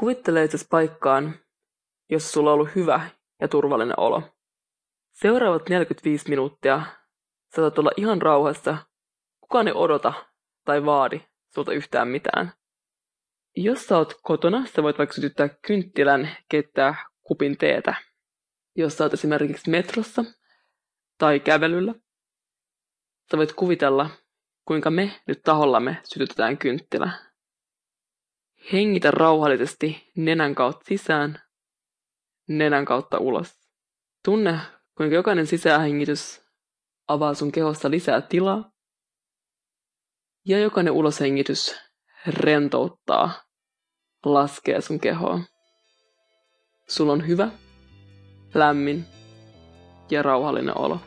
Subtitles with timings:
[0.00, 1.34] Kuvittele itse paikkaan,
[2.10, 3.10] jos sulla on ollut hyvä
[3.40, 4.22] ja turvallinen olo.
[5.12, 6.82] Seuraavat 45 minuuttia
[7.54, 8.76] saatat olla ihan rauhassa.
[9.40, 10.12] Kukaan ei odota
[10.64, 11.20] tai vaadi
[11.54, 12.52] sulta yhtään mitään.
[13.56, 17.94] Jos sä oot kotona, sä voit vaikka sytyttää kynttilän, keittää kupin teetä.
[18.76, 20.24] Jos sä oot esimerkiksi metrossa
[21.18, 21.94] tai kävelyllä,
[23.30, 24.10] sä voit kuvitella,
[24.64, 27.29] kuinka me nyt tahollamme sytytetään kynttilä.
[28.72, 31.42] Hengitä rauhallisesti nenän kautta sisään,
[32.48, 33.54] nenän kautta ulos.
[34.24, 34.58] Tunne,
[34.96, 36.42] kuinka jokainen sisäänhengitys
[37.08, 38.70] avaa sun kehossa lisää tilaa,
[40.44, 41.80] ja jokainen uloshengitys
[42.26, 43.30] rentouttaa,
[44.24, 45.40] laskee sun kehoa.
[46.88, 47.48] Sulla on hyvä,
[48.54, 49.06] lämmin
[50.10, 51.00] ja rauhallinen olo.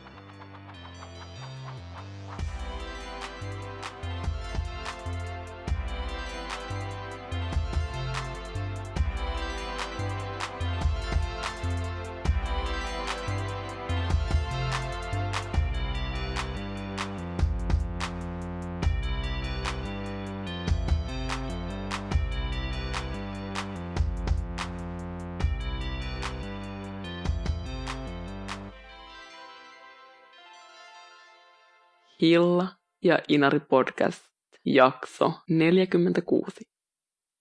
[32.24, 32.68] Hilla
[33.02, 34.24] ja Inari podcast
[34.64, 36.52] jakso 46.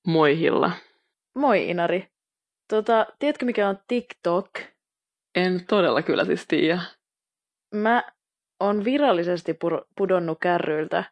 [0.08, 0.72] Moi Hilla.
[1.36, 2.08] Moi Inari.
[2.70, 4.50] Tota, tiedätkö mikä on TikTok?
[5.36, 6.82] En todella kyllä siis tiedä.
[7.76, 8.04] Mä
[8.60, 9.58] on virallisesti
[9.98, 11.04] pudonnut kärryiltä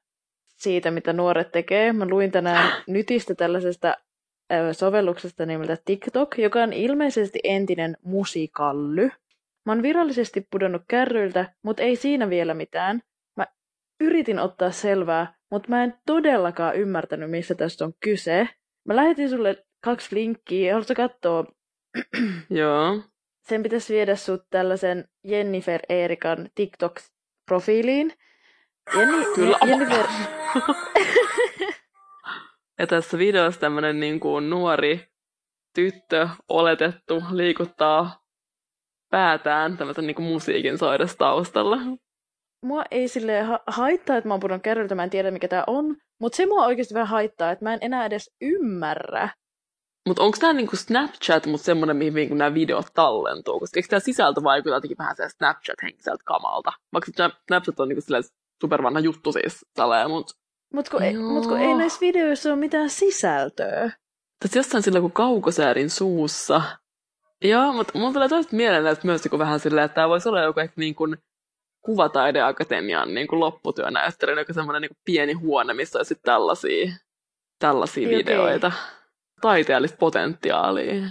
[0.57, 1.93] siitä, mitä nuoret tekee.
[1.93, 3.97] Mä luin tänään nytistä tällaisesta
[4.71, 9.11] sovelluksesta nimeltä TikTok, joka on ilmeisesti entinen musikally.
[9.65, 13.01] Mä oon virallisesti pudonnut kärryiltä, mutta ei siinä vielä mitään
[14.01, 18.49] yritin ottaa selvää, mutta mä en todellakaan ymmärtänyt, missä tästä on kyse.
[18.85, 21.45] Mä lähetin sulle kaksi linkkiä, haluatko katsoa?
[22.49, 23.01] Joo.
[23.47, 28.13] Sen pitäisi viedä sut tällaisen Jennifer Eerikan TikTok-profiiliin.
[28.97, 29.57] Jenni, Kyllä.
[29.65, 30.05] Jennifer...
[32.79, 35.07] ja tässä videossa tämmönen niin kuin nuori
[35.75, 38.21] tyttö oletettu liikuttaa
[39.09, 41.77] päätään tämmöisen niin kuin musiikin soidessa taustalla
[42.61, 45.63] mua ei sille ha- haittaa, että mä oon pudonnut kärryltä, mä en tiedä mikä tää
[45.67, 49.29] on, mutta se mua oikeasti vähän haittaa, että mä en enää edes ymmärrä.
[50.07, 53.59] Mutta onko tämä niinku Snapchat, mutta semmoinen, mihin niinku nämä videot tallentuu?
[53.59, 56.71] Koska eikö tämä sisältö vaikuta jotenkin vähän Snapchat-henkiseltä kamalta?
[56.93, 57.11] Vaikka
[57.47, 58.03] Snapchat on niinku
[58.61, 60.33] supervanha juttu siis, salee, mutta...
[60.73, 63.91] Mutta kun, ei, mut kun ei näissä videoissa ole mitään sisältöä.
[64.39, 66.61] Tässä jossain sillä kuin kaukosäärin suussa.
[67.43, 70.41] Joo, mutta mulla tulee toista mieleen että myös niinku vähän silleen, että tämä voisi olla
[70.41, 71.17] joku ehkä niin kuin
[71.81, 76.91] Kuvataideakatemian niin kuin lopputyönäyttelijä, joka semmoinen niin pieni huone, missä olisi tällaisia,
[77.59, 78.17] tällaisia okay.
[78.17, 78.71] videoita.
[79.41, 81.03] Taiteellista potentiaalia.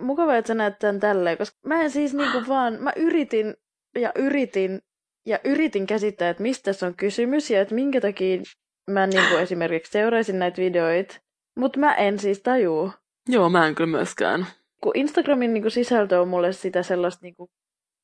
[0.00, 3.54] Mukava, että sä näet tämän tälleen, koska mä en siis niinku vaan, mä yritin
[3.98, 4.80] ja yritin
[5.26, 8.42] ja yritin käsittää, että mistä tässä on kysymys ja että minkä takia
[8.90, 11.20] mä niinku esimerkiksi seuraisin näitä videoita,
[11.56, 12.90] mutta mä en siis tajuu.
[13.28, 14.46] Joo, mä en kyllä myöskään.
[14.80, 17.50] Kun Instagramin niinku sisältö on mulle sitä sellaista niinku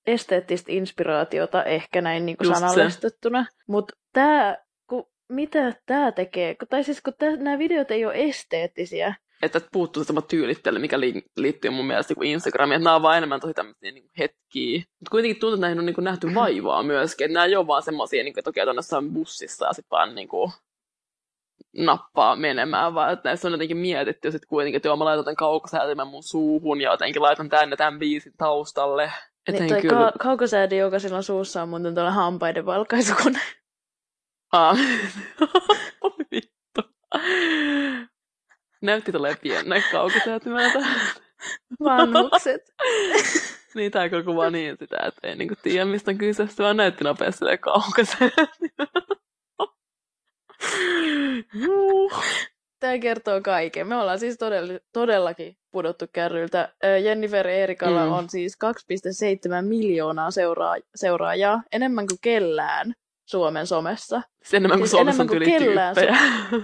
[0.06, 3.46] esteettistä inspiraatiota ehkä näin niin kuin sanallistettuna.
[3.68, 4.56] Mutta tämä,
[5.28, 10.78] mitä tämä tekee, tai siis kun nämä videot ei ole esteettisiä, että puuttuu sama tyylittely,
[10.78, 14.10] mikä li- liittyy mun mielestä niin Instagramiin, että nämä on vaan enemmän tosi tämmöisiä niin
[14.18, 14.78] hetkiä.
[14.78, 17.66] Mutta kuitenkin tuntuu, että näihin on niin kuin nähty vaivaa myöskin, että nämä ei ole
[17.66, 20.52] vaan semmoisia, niin kuin, että on bussissa ja sitten vaan niin kuin,
[21.76, 25.36] nappaa menemään, vaan että näissä on jotenkin mietitty sitten kuitenkin, että joo, mä laitan tämän
[25.36, 29.12] kaukosäätimen mun suuhun ja jotenkin laitan tänne tämän biisin taustalle.
[29.48, 29.94] Niin toi kyllä...
[29.94, 33.40] ka- kaukosäädi, joka silloin suussa on muuten tuolla hampaiden valkaisukone.
[34.52, 34.76] Ah.
[36.30, 36.80] vittu.
[38.82, 40.78] Näytti tulee pienen kaukosäätimeltä.
[41.84, 42.74] Vanhukset.
[43.74, 46.46] niin, tää kyllä kuvaa niin sitä, että ei niinku tiedä, mistä on kyse.
[46.46, 49.14] Se vaan näytti nopeasti kaukosäätimeltä.
[52.80, 53.86] Tämä kertoo kaiken.
[53.86, 56.74] Me ollaan siis todella, todellakin pudottu kärryltä.
[57.04, 58.12] Jennifer Erikalla mm.
[58.12, 62.92] on siis 2,7 miljoonaa seuraa, seuraajaa, enemmän kuin kellään
[63.28, 64.22] Suomen somessa.
[64.42, 66.00] Siis enemmän kuin siis Suomessa enemmän kuin kellään so-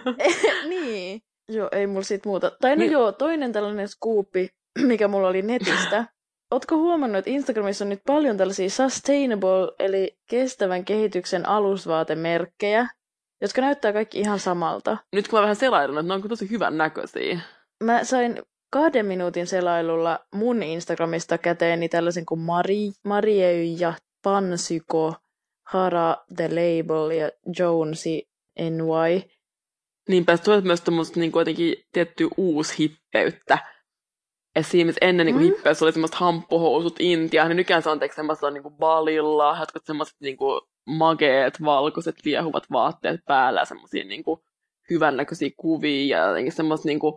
[0.68, 1.22] Niin.
[1.48, 2.52] Joo, ei mulla sit muuta.
[2.60, 2.92] Tai no niin.
[2.92, 4.48] joo, toinen tällainen skuuppi,
[4.90, 6.04] mikä mulla oli netistä.
[6.50, 12.88] Ootko huomannut, että Instagramissa on nyt paljon tällaisia sustainable, eli kestävän kehityksen alusvaatemerkkejä,
[13.40, 14.96] jotka näyttää kaikki ihan samalta.
[15.12, 17.40] Nyt kun mä vähän selailun, että ne on tosi hyvän näköisiä.
[17.84, 25.14] Mä sain kahden minuutin selailulla mun Instagramista käteeni tällaisen kuin Mari, Marie ja Pansyko,
[25.66, 28.20] Hara The Label ja Jonesy
[28.58, 29.30] NY.
[30.08, 32.28] Niinpä, tuot myös tämmöistä niin kuitenkin tiettyä
[32.78, 33.58] hippeyttä
[34.56, 35.42] Esimerkiksi ennen niin Mm.
[35.42, 40.16] hippeissä oli semmoista hamppuhousut Intia, niin nykyään se on teeksi semmoista niin balilla, jotkut semmoiset
[40.20, 40.36] niin
[40.86, 44.24] mageet, valkoiset, liehuvat vaatteet päällä, semmoisia niin
[44.90, 47.16] hyvännäköisiä kuvia ja jotenkin semmoista niin kuin,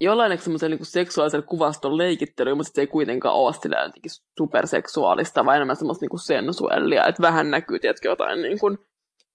[0.00, 5.56] jollain semmoisen niin seksuaalisen kuvaston leikittelyä, mutta se ei kuitenkaan ole silleen jotenkin superseksuaalista, vaan
[5.56, 8.78] enemmän semmoista niin sensuellia, että vähän näkyy, tiedätkö, jotain niin kuin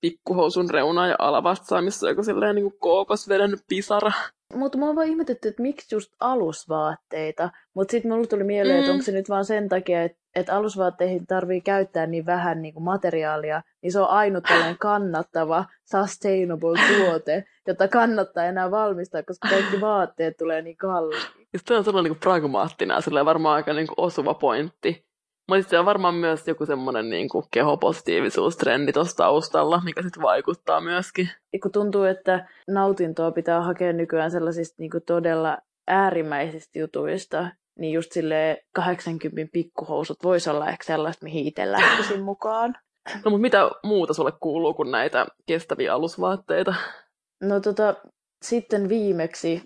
[0.01, 4.11] pikkuhousun reunaa ja alavastsaa, missä on joku silleen niin kuin vedännyt pisara.
[4.55, 7.49] Mutta mua vaan ihmetetty, että miksi just alusvaatteita.
[7.73, 8.79] Mutta sitten mulle tuli mieleen, mm.
[8.79, 12.73] että onko se nyt vaan sen takia, että, että alusvaatteihin tarvii käyttää niin vähän niin
[12.73, 19.49] kuin materiaalia, niin se on ainut tällainen kannattava, sustainable tuote, jota kannattaa enää valmistaa, koska
[19.49, 21.27] kaikki vaatteet tulee niin kalliiksi.
[21.65, 25.06] Se on todella niin kuin pragmaattinen silleen varmaan aika niin kuin osuva pointti.
[25.47, 30.23] Mutta sitten se on varmaan myös joku semmoinen niin kuin kehopositiivisuustrendi tuossa taustalla, mikä sitten
[30.23, 31.29] vaikuttaa myöskin.
[31.53, 35.57] Ja kun tuntuu, että nautintoa pitää hakea nykyään sellaisista niin kuin todella
[35.87, 37.49] äärimmäisistä jutuista,
[37.79, 42.77] niin just sille 80 pikkuhousut voisi olla ehkä sellaista, mihin itse lähtisin mukaan.
[43.25, 46.75] No mutta mitä muuta sulle kuuluu kuin näitä kestäviä alusvaatteita?
[47.41, 47.95] No tota,
[48.45, 49.63] sitten viimeksi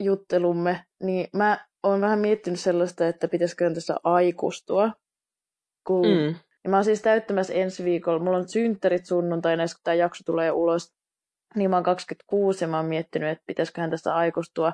[0.00, 4.92] juttelumme, niin mä oon vähän miettinyt sellaista, että pitäisikö tässä aikustua.
[5.86, 6.34] Kun, mm.
[6.64, 10.52] Ja mä oon siis täyttämässä ensi viikolla, mulla on synttärit sunnuntaina, kun tämä jakso tulee
[10.52, 10.94] ulos,
[11.54, 14.72] niin mä oon 26 ja mä oon miettinyt, että pitäisiköhän tässä aikustua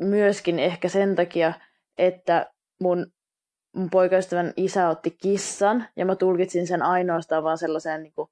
[0.00, 1.52] myöskin ehkä sen takia,
[1.98, 2.50] että
[2.80, 3.06] mun,
[3.76, 8.28] mun poikaystävän isä otti kissan ja mä tulkitsin sen ainoastaan vaan sellaiseen niin kuin,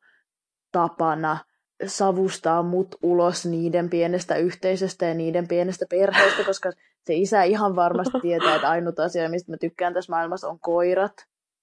[0.72, 1.38] tapana
[1.86, 6.72] savustaa mut ulos niiden pienestä yhteisöstä ja niiden pienestä perheestä, koska
[7.06, 11.12] se isä ihan varmasti tietää, että ainut asia, mistä mä tykkään tässä maailmassa, on koirat.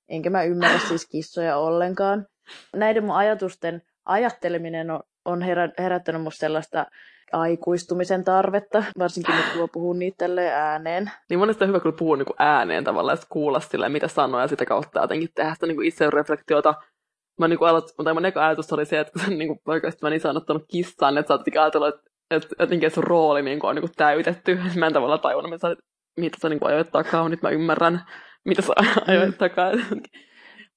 [0.10, 2.28] Enkä mä ymmärrä siis kissoja ollenkaan.
[2.76, 6.86] Näiden mun ajatusten ajatteleminen on, on herä, herättänyt musta sellaista
[7.34, 11.12] aikuistumisen tarvetta, varsinkin nyt kun mä puhun niitä ääneen.
[11.30, 14.48] Niin monesti on hyvä kyllä puhua niinku ääneen tavallaan, sit kuulla silleen, mitä sanoo, ja
[14.48, 16.74] sitä kautta jotenkin tehdä sitä niinku itsereflektiota.
[17.40, 20.30] Mä niinku aloit, tai mun eka ajatus oli se, että kun sen niinku poikaystäväni isä
[20.30, 23.92] on ottanut kissan, että sä oot ajatella, että, että jotenkin sun rooli niinku on niinku
[23.98, 24.60] täytetty.
[24.76, 25.76] Mä en tavallaan tajunnut, mitä sä,
[26.18, 28.02] mitä sä niinku ajoit takaa, nyt mä ymmärrän,
[28.46, 28.74] mitä sä
[29.08, 29.72] ajoit takaa.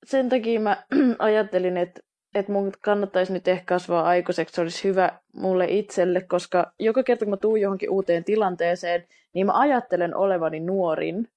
[0.07, 0.77] Sen takia mä
[1.19, 2.01] ajattelin, että,
[2.35, 7.25] että mun kannattaisi nyt ehkä kasvaa aikuiseksi, se olisi hyvä mulle itselle, koska joka kerta
[7.25, 11.29] kun mä tuun johonkin uuteen tilanteeseen, niin mä ajattelen olevani nuorin,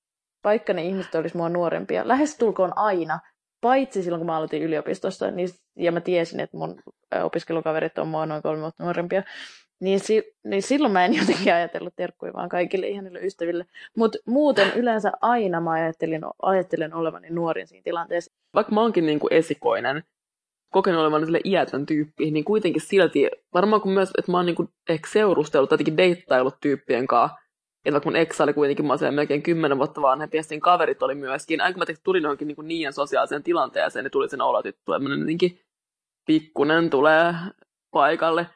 [0.43, 2.07] vaikka ne ihmiset olisi mua nuorempia.
[2.07, 3.19] Lähes tulkoon aina,
[3.61, 6.81] paitsi silloin kun mä aloitin yliopistossa, niin, ja mä tiesin, että mun
[7.23, 9.23] opiskelukaverit on mua noin kolme vuotta nuorempia,
[9.79, 13.65] niin, si- niin silloin mä en jotenkin ajatellut terkkuja vaan kaikille ihanille ystäville.
[13.97, 18.33] Mutta muuten yleensä aina mä ajattelin, ajattelen olevani nuorin siinä tilanteessa.
[18.53, 20.03] Vaikka mä oonkin niinku esikoinen,
[20.71, 24.69] kokenut olevan sille iätön tyyppi, niin kuitenkin silti, varmaan kun myös, että mä oon niinku
[24.89, 27.37] ehkä seurustellut tai deittailut tyyppien kanssa,
[27.85, 31.03] että vaikka mun ex oli kuitenkin, mä oon melkein kymmenen vuotta vanhempi, ja sitten kaverit
[31.03, 34.79] oli myöskin, kun mä tekin tulin johonkin niin sosiaaliseen tilanteeseen, niin tuli sen olo, että
[35.19, 35.59] jotenkin
[36.27, 37.33] pikkunen tulee
[37.91, 38.47] paikalle.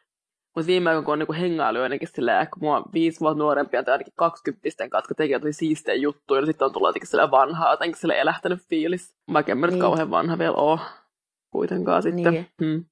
[0.55, 3.83] Mutta viime aikoina, kun on niinku hengailu jotenkin silleen, kun mua on viisi vuotta nuorempia
[3.83, 7.71] tai ainakin kaksikymppisten kanssa, tekee tosi siistejä juttuja, ja sitten on tullut jotenkin silleen vanhaa,
[7.73, 9.15] jotenkin silleen elähtänyt fiilis.
[9.33, 9.81] Vaikka en mä nyt Niin.
[9.81, 10.79] kauhean vanha vielä oo
[11.51, 12.33] kuitenkaan sitten.
[12.33, 12.47] Niin.
[12.63, 12.85] Hmm.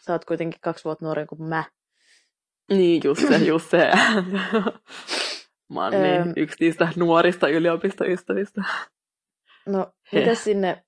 [0.00, 1.64] Sä oot kuitenkin kaksi vuotta nuorempi kuin mä.
[2.70, 3.90] Niin, just se, just se.
[5.72, 8.62] Mä oon niin yksi niistä nuorista yliopistoystävistä.
[9.66, 10.84] No, mitä sinne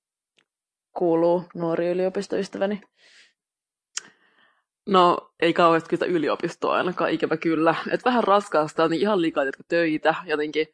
[0.97, 2.81] kuuluu nuori yliopistoystäväni?
[4.89, 7.75] No, ei kauheasti kyllä yliopistoa ainakaan, ikävä kyllä.
[7.91, 10.67] Et vähän raskaasta, niin ihan liikaa jotka töitä, jotenkin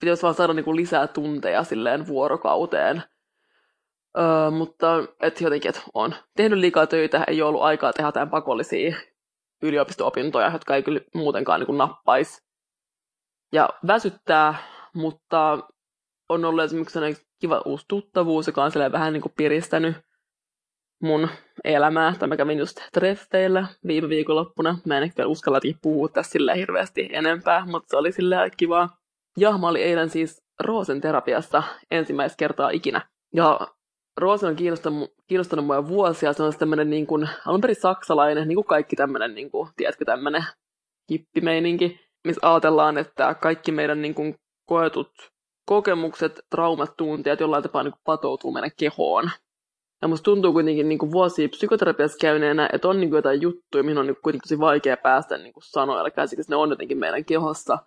[0.00, 3.02] pitäisi vaan saada niinku lisää tunteja silleen vuorokauteen.
[4.18, 8.30] Öö, mutta et jotenkin, että on tehnyt liikaa töitä, ei ole ollut aikaa tehdä jotain
[8.30, 8.96] pakollisia
[9.62, 12.42] yliopisto-opintoja, jotka ei kyllä muutenkaan niin nappaisi.
[13.52, 14.54] Ja väsyttää,
[14.94, 15.58] mutta
[16.28, 19.96] on ollut esimerkiksi kiva uusi tuttavuus, joka on vähän niin kuin piristänyt
[21.02, 21.28] mun
[21.64, 22.14] elämää.
[22.18, 24.78] Tai mä kävin just treffeillä viime viikonloppuna.
[24.86, 28.88] Mä en ehkä uskalla puhua tässä silleen hirveästi enempää, mutta se oli silleen kiva.
[29.36, 33.00] Ja mä olin eilen siis Roosen terapiassa ensimmäistä kertaa ikinä.
[33.34, 33.60] Ja
[34.20, 36.32] Roosen on kiinnostanut, kiinnostanut mua vuosia.
[36.32, 40.04] Se on tämmöinen niin kuin, alun perin saksalainen, niin kuin kaikki tämmöinen, niin kuin, tiedätkö,
[40.04, 40.44] tämmöinen
[41.10, 44.34] hippimeininki, missä ajatellaan, että kaikki meidän niin kuin,
[44.68, 45.10] koetut
[45.66, 49.30] kokemukset, traumat, tunteet jollain tapaa niin kuin, patoutuu meidän kehoon.
[50.02, 53.84] Ja musta tuntuu kuitenkin niin kuin vuosia psykoterapiassa käyneenä, että on niin kuin jotain juttuja,
[53.84, 57.24] mihin on niin kuitenkin tosi vaikea päästä niin kuin sanoilla käsiksi, ne on jotenkin meidän
[57.24, 57.78] kehossa.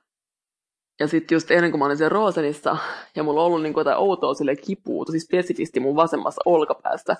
[1.00, 2.78] Ja sitten just ennen kuin mä olin siellä Roosenissa,
[3.16, 7.16] ja mulla on ollut niin kuin jotain outoa sille kipua, tosi spesifisti mun vasemmassa olkapäästä.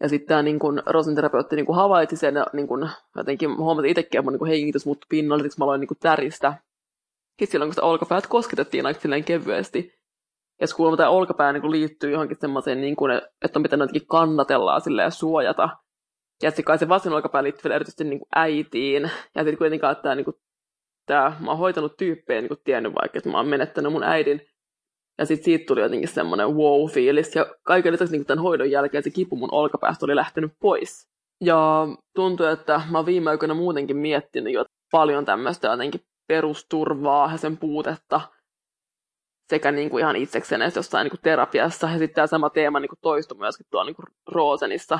[0.00, 3.56] Ja sitten tämä niin kuin, Roosen terapeutti niin kuin havaitsi sen, ja niin kuin, jotenkin
[3.56, 6.54] huomasin itsekin, että mun niin hengitys muuttui pinnalle, siksi mä aloin niin kuin täristä.
[7.28, 9.95] Sitten silloin, kun sitä olkapäät kosketettiin aika silleen kevyesti.
[10.60, 13.12] Ja kuulemma tämä olkapää niin kuin liittyy johonkin semmoiseen, niin kuin,
[13.44, 15.68] että on pitänyt jotenkin kannatellaan silleen suojata.
[16.42, 19.02] Ja sitten kai se vasen olkapää liittyy vielä erityisesti niin kuin äitiin.
[19.34, 20.36] Ja sitten kuitenkaan, että tämä, niin kuin,
[21.06, 24.40] tämä, mä oon hoitanut tyyppejä niin kuin tiennyt vaikka, että mä oon menettänyt mun äidin.
[25.18, 27.34] Ja sitten siitä tuli jotenkin semmoinen wow-fiilis.
[27.34, 31.08] Ja kaiken lisäksi niin tämän hoidon jälkeen se kipu mun olkapäästä oli lähtenyt pois.
[31.40, 37.36] Ja tuntuu, että mä oon viime aikoina muutenkin miettinyt jo paljon tämmöistä jotenkin perusturvaa ja
[37.36, 38.20] sen puutetta
[39.48, 41.86] sekä niin kuin ihan itsekseen edes jossain niin kuin terapiassa.
[41.86, 44.98] Ja sitten tämä sama teema niin kuin toistui myöskin tuolla niin Roosenissa.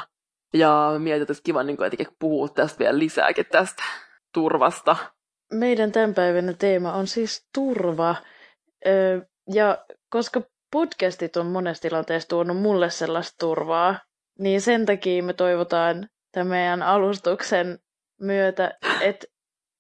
[0.55, 3.83] Ja mietin, että olisi kiva niin kuin puhua tästä vielä lisääkin tästä
[4.35, 4.97] turvasta.
[5.53, 8.15] Meidän tämänpäiväinen teema on siis turva.
[8.87, 9.21] Öö,
[9.55, 13.99] ja koska podcastit on monessa tilanteessa tuonut mulle sellaista turvaa,
[14.38, 17.79] niin sen takia me toivotaan tämän meidän alustuksen
[18.21, 19.26] myötä, että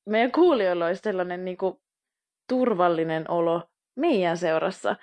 [0.06, 1.74] meidän kuulijoilla olisi sellainen niin kuin,
[2.48, 3.62] turvallinen olo
[3.96, 4.96] meidän seurassa.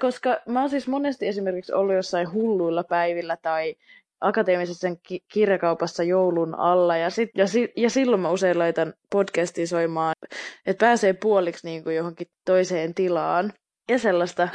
[0.00, 3.74] Koska mä oon siis monesti esimerkiksi ollut jossain hulluilla päivillä tai
[4.20, 9.68] akateemisessa ki- kirjakaupassa joulun alla, ja, sit, ja, si- ja silloin mä usein laitan podcastin
[9.68, 10.12] soimaan,
[10.66, 13.52] että pääsee puoliksi niin kuin johonkin toiseen tilaan.
[13.90, 14.48] Ja sellaista.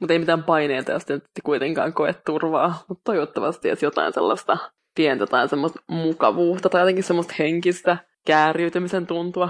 [0.00, 4.58] Mutta ei mitään paineita, jos te kuitenkaan koe turvaa, mutta toivottavasti edes jotain sellaista
[4.96, 9.48] pientä tai semmoista mukavuutta tai jotenkin semmoista henkistä kääriytymisen tuntua.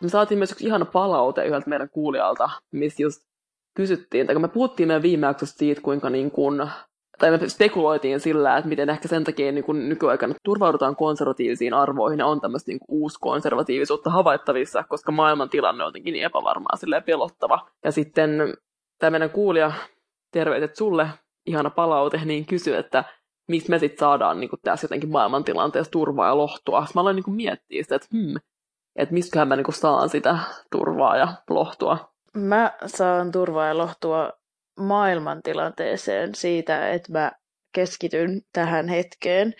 [0.00, 3.22] Me saatiin myös yksi ihana palaute yhdeltä meidän kuulijalta, missä just
[3.74, 6.70] kysyttiin, tai kun me puhuttiin meidän viime jaksossa siitä, kuinka niin kuin,
[7.18, 12.18] tai me spekuloitiin sillä, että miten ehkä sen takia niin kuin nykyaikana turvaudutaan konservatiivisiin arvoihin
[12.18, 17.68] ja on tämmöistä niin uuskonservatiivisuutta havaittavissa, koska maailman tilanne on jotenkin niin epävarmaa, silleen pelottava.
[17.84, 18.54] Ja sitten
[18.98, 19.72] tämä meidän kuulija,
[20.32, 21.08] terveiset sulle,
[21.46, 23.04] ihana palaute, niin kysyi, että
[23.48, 26.86] mistä me sitten saadaan niin kuin tässä jotenkin maailmantilanteessa turvaa ja lohtua.
[26.94, 28.34] Mä aloin niin miettiä sitä, että hmm,
[28.98, 30.38] että mistähän mä niin kuin saan sitä
[30.72, 32.12] turvaa ja lohtua.
[32.34, 34.32] Mä saan turvaa ja lohtua
[34.80, 37.32] maailmantilanteeseen siitä, että mä
[37.72, 39.54] keskityn tähän hetkeen.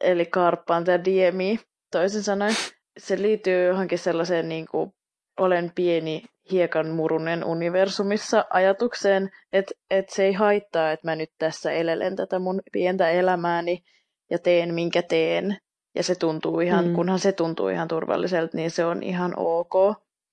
[0.00, 1.60] Eli karppaan tämä diemi.
[1.90, 2.54] Toisin sanoen,
[2.98, 4.92] se liittyy johonkin sellaiseen niin kuin,
[5.40, 11.72] olen pieni hiekan murunen universumissa ajatukseen, että, että se ei haittaa, että mä nyt tässä
[11.72, 13.84] elelen tätä mun pientä elämääni
[14.30, 15.56] ja teen minkä teen.
[15.94, 16.94] Ja se tuntuu ihan, mm.
[16.94, 19.74] kunhan se tuntuu ihan turvalliselta, niin se on ihan ok,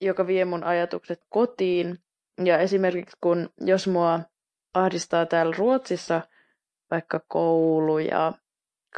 [0.01, 2.00] joka vie mun ajatukset kotiin.
[2.44, 4.20] Ja esimerkiksi kun, jos mua
[4.74, 6.22] ahdistaa täällä Ruotsissa
[6.91, 8.34] vaikka koulu ja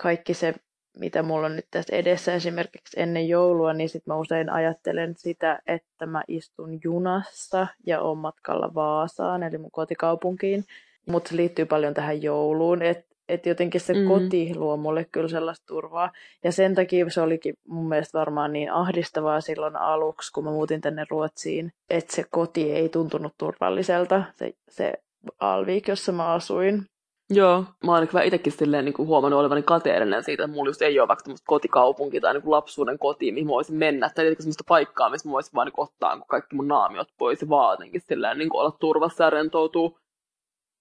[0.02, 0.54] kaikki se,
[0.98, 5.60] mitä mulla on nyt tässä edessä esimerkiksi ennen joulua, niin sitten mä usein ajattelen sitä,
[5.68, 10.66] että mä istun junassa ja on matkalla Vaasaan, eli mun kotikaupunkiin.
[11.06, 14.08] Mutta se liittyy paljon tähän jouluun, että et jotenkin se mm.
[14.08, 16.12] koti luo mulle kyllä sellaista turvaa.
[16.44, 20.82] Ja sen takia se olikin mun mielestä varmaan niin ahdistavaa silloin aluksi, kun mä muutin
[20.82, 24.94] tänne Ruotsiin, että se koti ei tuntunut turvalliselta, se, se
[25.40, 26.86] Alvik, jossa mä asuin.
[27.30, 30.82] Joo, mä oon kyllä itsekin silleen niin kuin huomannut olevani kateellinen siitä, että mulla just
[30.82, 34.44] ei ole vaikka kotikaupunki tai niin kuin lapsuuden kotiin, mihin mä voisin mennä, tai jotenkin
[34.44, 37.74] semmoista paikkaa, missä mä voisin vaan niin ottaa kun kaikki mun naamiot pois ja vaan
[37.74, 39.98] jotenkin silleen niin kuin olla turvassa ja rentoutuu.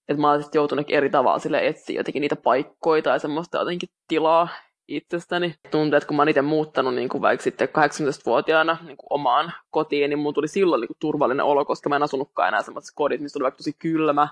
[0.08, 4.48] Että mä sitten joutunut eri tavalla sille etsiä jotenkin niitä paikkoja tai semmoista jotenkin tilaa
[4.88, 5.54] itsestäni.
[5.70, 9.52] Tuntuu, että kun mä oon itse muuttanut niin kuin vaikka sitten 18-vuotiaana niin kuin omaan
[9.70, 12.94] kotiin, niin mun tuli silloin niin kuin turvallinen olo, koska mä en asunutkaan enää semmoisessa
[12.96, 14.28] kodissa, missä oli vaikka tosi kylmä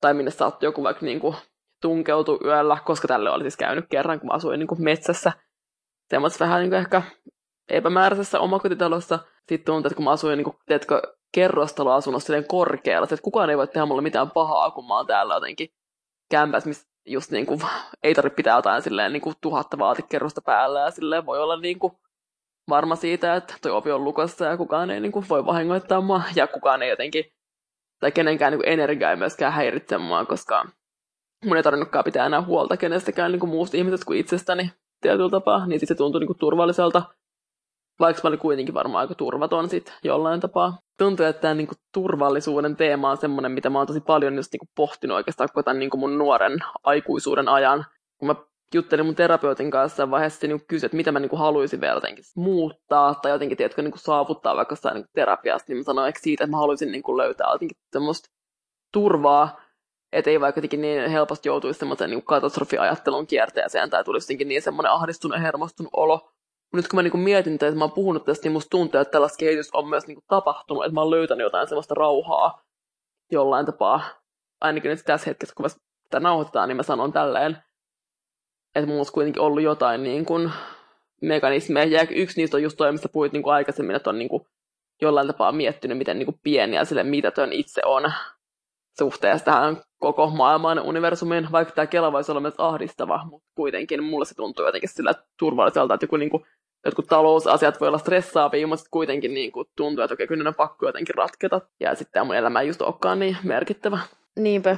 [0.00, 1.36] tai minne saattoi joku vaikka niin kuin
[1.82, 5.32] tunkeutua yöllä, koska tälle oli siis käynyt kerran, kun mä asuin niin kuin metsässä
[6.10, 7.02] semmoisessa vähän niin kuin ehkä
[7.68, 9.18] epämääräisessä omakotitalossa.
[9.48, 11.02] Sitten tuntuu, että kun mä asuin niin kuin, teetkö,
[11.34, 15.68] kerrostaloasunnossa korkealla, että kukaan ei voi tehdä mulle mitään pahaa, kun mä oon täällä jotenkin
[16.30, 17.60] kämpäs, missä just niin kuin,
[18.02, 21.78] ei tarvitse pitää jotain silleen niin kuin tuhatta vaatikerrosta päällä ja silleen voi olla niin
[21.78, 21.92] kuin,
[22.68, 26.22] varma siitä, että toi ovi on lukossa ja kukaan ei niin kuin, voi vahingoittaa mua
[26.36, 27.24] ja kukaan ei jotenkin
[28.00, 30.66] tai kenenkään niin kuin energia ei myöskään häiritse mua, koska
[31.44, 35.66] mun ei tarvinnutkaan pitää enää huolta kenestäkään niin kuin muusta ihmisestä kuin itsestäni tietyllä tapaa,
[35.66, 37.02] niin sitten se tuntui niin kuin turvalliselta,
[38.00, 40.78] vaikka mä olin kuitenkin varmaan aika turvaton sit jollain tapaa.
[40.98, 44.52] Tuntuu, että tämä niin kuin, turvallisuuden teema on semmoinen, mitä mä oon tosi paljon just
[44.52, 47.84] niin kuin, pohtinut oikeastaan koko tämän niin kuin mun nuoren aikuisuuden ajan.
[48.18, 48.34] Kun mä
[48.74, 52.24] juttelin mun terapeutin kanssa vaiheessa niin kysyi, että mitä mä niin kuin, haluaisin vielä jotenkin
[52.36, 56.20] muuttaa tai jotenkin tiedätkö, niin kuin, saavuttaa vaikka jostain niin terapiasta, niin mä sanoin että
[56.22, 58.28] siitä, että mä haluaisin niin kuin, löytää jotenkin semmoista
[58.92, 59.60] turvaa,
[60.12, 64.92] että ei vaikka jotenkin niin helposti joutuisi semmoisen niin katastrofiajattelun kierteeseen tai tulisi niin semmoinen
[64.92, 66.32] ahdistunut ja hermostunut olo.
[66.72, 69.36] Nyt kun mä niin mietin että mä oon puhunut tästä, niin musta tuntuu, että tällaista
[69.36, 72.62] kehitystä on myös niin kuin tapahtunut, että mä oon löytänyt jotain semmoista rauhaa
[73.32, 74.00] jollain tapaa.
[74.60, 77.58] Ainakin nyt tässä hetkessä, kun mä sitä nauhoitetaan, niin mä sanon tälleen,
[78.74, 80.52] että mulla olisi kuitenkin ollut jotain niin kuin
[81.22, 81.86] mekanismeja.
[81.86, 84.46] Ja yksi niistä on just toi, mistä puhuit niin kuin aikaisemmin, että on niin kuin
[85.02, 88.12] jollain tapaa miettinyt, miten niin kuin pieniä sille mitätön itse on
[88.98, 94.24] suhteessa tähän koko maailman universumiin, vaikka tämä Kela voisi olla myös ahdistava, mutta kuitenkin mulle
[94.24, 96.46] se tuntuu jotenkin sillä turvalliselta, että joku niin kuin,
[96.84, 100.54] jotkut talousasiat voi olla stressaavia, mutta kuitenkin niin kuin tuntuu, että okei, kyllä ne on
[100.54, 101.60] pakko jotenkin ratketa.
[101.80, 103.98] Ja sitten mun elämä ei just olekaan niin merkittävä.
[104.36, 104.76] Niinpä.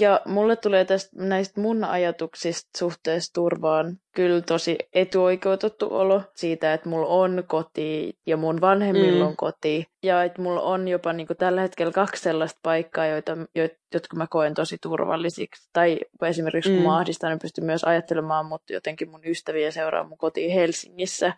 [0.00, 6.88] Ja mulle tulee tästä näistä mun ajatuksista suhteessa turvaan kyllä tosi etuoikeutettu olo siitä, että
[6.88, 9.28] mulla on koti ja mun vanhemmilla mm.
[9.28, 9.86] on koti.
[10.02, 13.36] Ja että mulla on jopa niin kuin tällä hetkellä kaksi sellaista paikkaa, joita,
[13.94, 15.68] jotka mä koen tosi turvallisiksi.
[15.72, 16.84] Tai esimerkiksi kun mm.
[16.84, 21.32] mä ahdistan, niin pystyn myös ajattelemaan mut jotenkin mun ystäviä seuraa mun kotiin Helsingissä.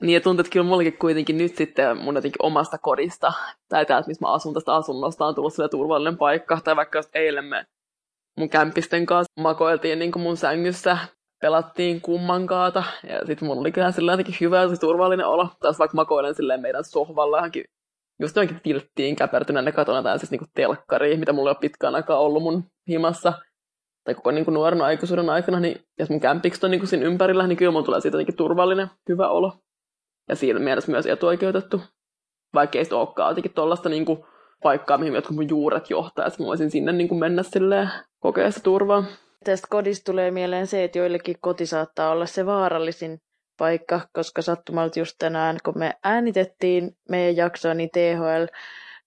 [0.00, 3.32] Niin ja tuntuu, että kyllä mullekin kuitenkin nyt sitten mun jotenkin omasta kodista,
[3.68, 6.60] tai täältä, missä mä asun tästä asunnosta, on tullut sille turvallinen paikka.
[6.64, 7.66] Tai vaikka jos eilen me
[8.38, 10.98] mun kämpisten kanssa makoiltiin niin mun sängyssä,
[11.40, 15.48] pelattiin kummankaata, ja sitten mun oli kyllä sillä jotenkin hyvä ja turvallinen olo.
[15.60, 17.64] Taas vaikka makoilen silleen meidän sohvalla johonkin,
[18.20, 22.18] just johonkin tilttiin käpertyneenä katona tai siis niinku telkkari, mitä mulla ei ole pitkään aikaa
[22.18, 23.32] ollut mun himassa
[24.04, 27.06] tai koko niin kuin nuoren aikuisuuden aikana, niin jos mun kämpikset on niin kuin siinä
[27.06, 29.52] ympärillä, niin kyllä mun tulee siitä jotenkin turvallinen, hyvä olo
[30.28, 31.80] ja siinä mielessä myös etuoikeutettu,
[32.54, 34.24] vaikka ei se olekaan jotenkin tuollaista niin kuin
[34.62, 37.90] paikkaa, mihin jotkut mun juuret johtaa, että mä voisin sinne niin kuin mennä silleen
[38.20, 39.04] kokea sitä turvaa.
[39.44, 43.18] Tästä kodista tulee mieleen se, että joillekin koti saattaa olla se vaarallisin
[43.58, 48.44] paikka, koska sattumalta just tänään, kun me äänitettiin meidän jaksoa, niin THL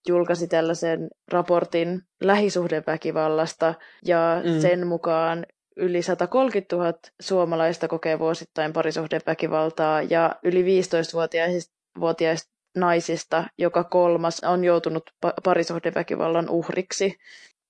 [0.08, 3.74] julkaisi tällaisen raportin lähisuhdeväkivallasta,
[4.04, 4.60] ja mm.
[4.60, 5.46] sen mukaan
[5.80, 15.10] yli 130 000 suomalaista kokee vuosittain parisuhdeväkivaltaa ja yli 15-vuotiaista naisista joka kolmas on joutunut
[15.44, 17.18] parisuhdeväkivallan uhriksi.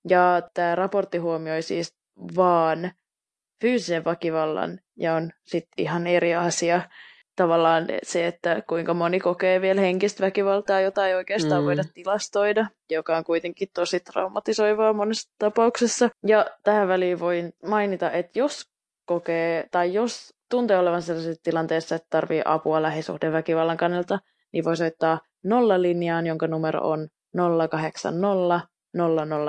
[0.08, 1.94] Ja tämä raportti huomioi siis
[2.36, 2.92] vaan
[3.60, 6.82] fyysisen väkivallan ja on sitten ihan eri asia
[7.40, 11.66] tavallaan se, että kuinka moni kokee vielä henkistä väkivaltaa, jota ei oikeastaan mm.
[11.66, 16.10] voida tilastoida, joka on kuitenkin tosi traumatisoivaa monessa tapauksessa.
[16.26, 18.70] Ja tähän väliin voin mainita, että jos
[19.04, 24.18] kokee tai jos tuntee olevan sellaisessa tilanteessa, että tarvii apua lähisuhdeväkivallan kannalta,
[24.52, 27.08] niin voi soittaa nolla linjaan, jonka numero on
[27.70, 28.60] 080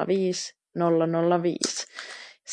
[0.07, 0.55] 005
[1.43, 1.80] 005.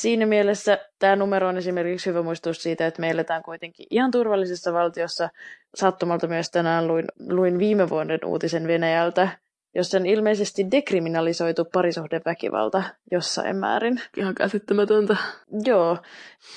[0.01, 4.73] Siinä mielessä tämä numero on esimerkiksi hyvä muistutus siitä, että me eletään kuitenkin ihan turvallisessa
[4.73, 5.29] valtiossa.
[5.75, 9.29] Sattumalta myös tänään luin, luin viime vuoden uutisen Venäjältä,
[9.75, 14.01] jossa on ilmeisesti dekriminalisoitu parisuhdeväkivalta jossain määrin.
[14.17, 15.17] Ihan käsittämätöntä.
[15.65, 15.99] Joo.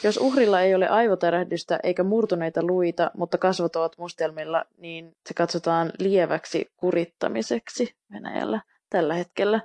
[0.04, 5.91] Jos uhrilla ei ole aivotärähdystä eikä murtuneita luita, mutta kasvot ovat mustelmilla, niin se katsotaan
[5.99, 9.62] lieväksi kurittamiseksi Venäjällä tällä hetkellä.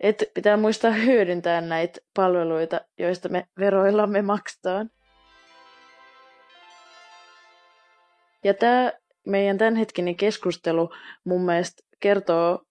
[0.00, 4.90] Et pitää muistaa hyödyntää näitä palveluita, joista me veroillamme maksetaan.
[8.44, 8.92] Ja tämä
[9.26, 10.90] meidän tämänhetkinen keskustelu
[11.24, 12.62] mun mielestä kertoo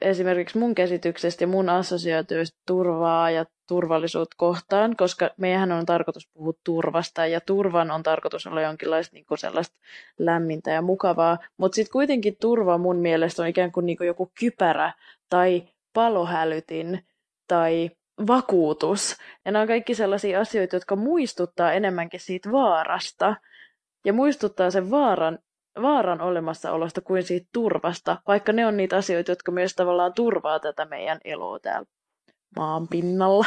[0.00, 6.52] esimerkiksi mun käsityksestä ja mun assosiaatioista turvaa ja turvallisuutta kohtaan, koska meidän on tarkoitus puhua
[6.64, 9.76] turvasta ja turvan on tarkoitus olla jonkinlaista niin kuin sellaista
[10.18, 14.32] lämmintä ja mukavaa, mutta sitten kuitenkin turva mun mielestä on ikään kuin, niin kuin joku
[14.40, 14.92] kypärä
[15.30, 15.62] tai
[15.96, 17.06] palohälytin
[17.48, 17.90] tai
[18.26, 19.16] vakuutus.
[19.44, 23.36] Ja nämä on kaikki sellaisia asioita, jotka muistuttaa enemmänkin siitä vaarasta
[24.04, 25.38] ja muistuttaa sen vaaran,
[25.82, 30.84] vaaran olemassaolosta kuin siitä turvasta, vaikka ne on niitä asioita, jotka myös tavallaan turvaa tätä
[30.84, 31.86] meidän eloa täällä
[32.56, 33.46] maan pinnalla.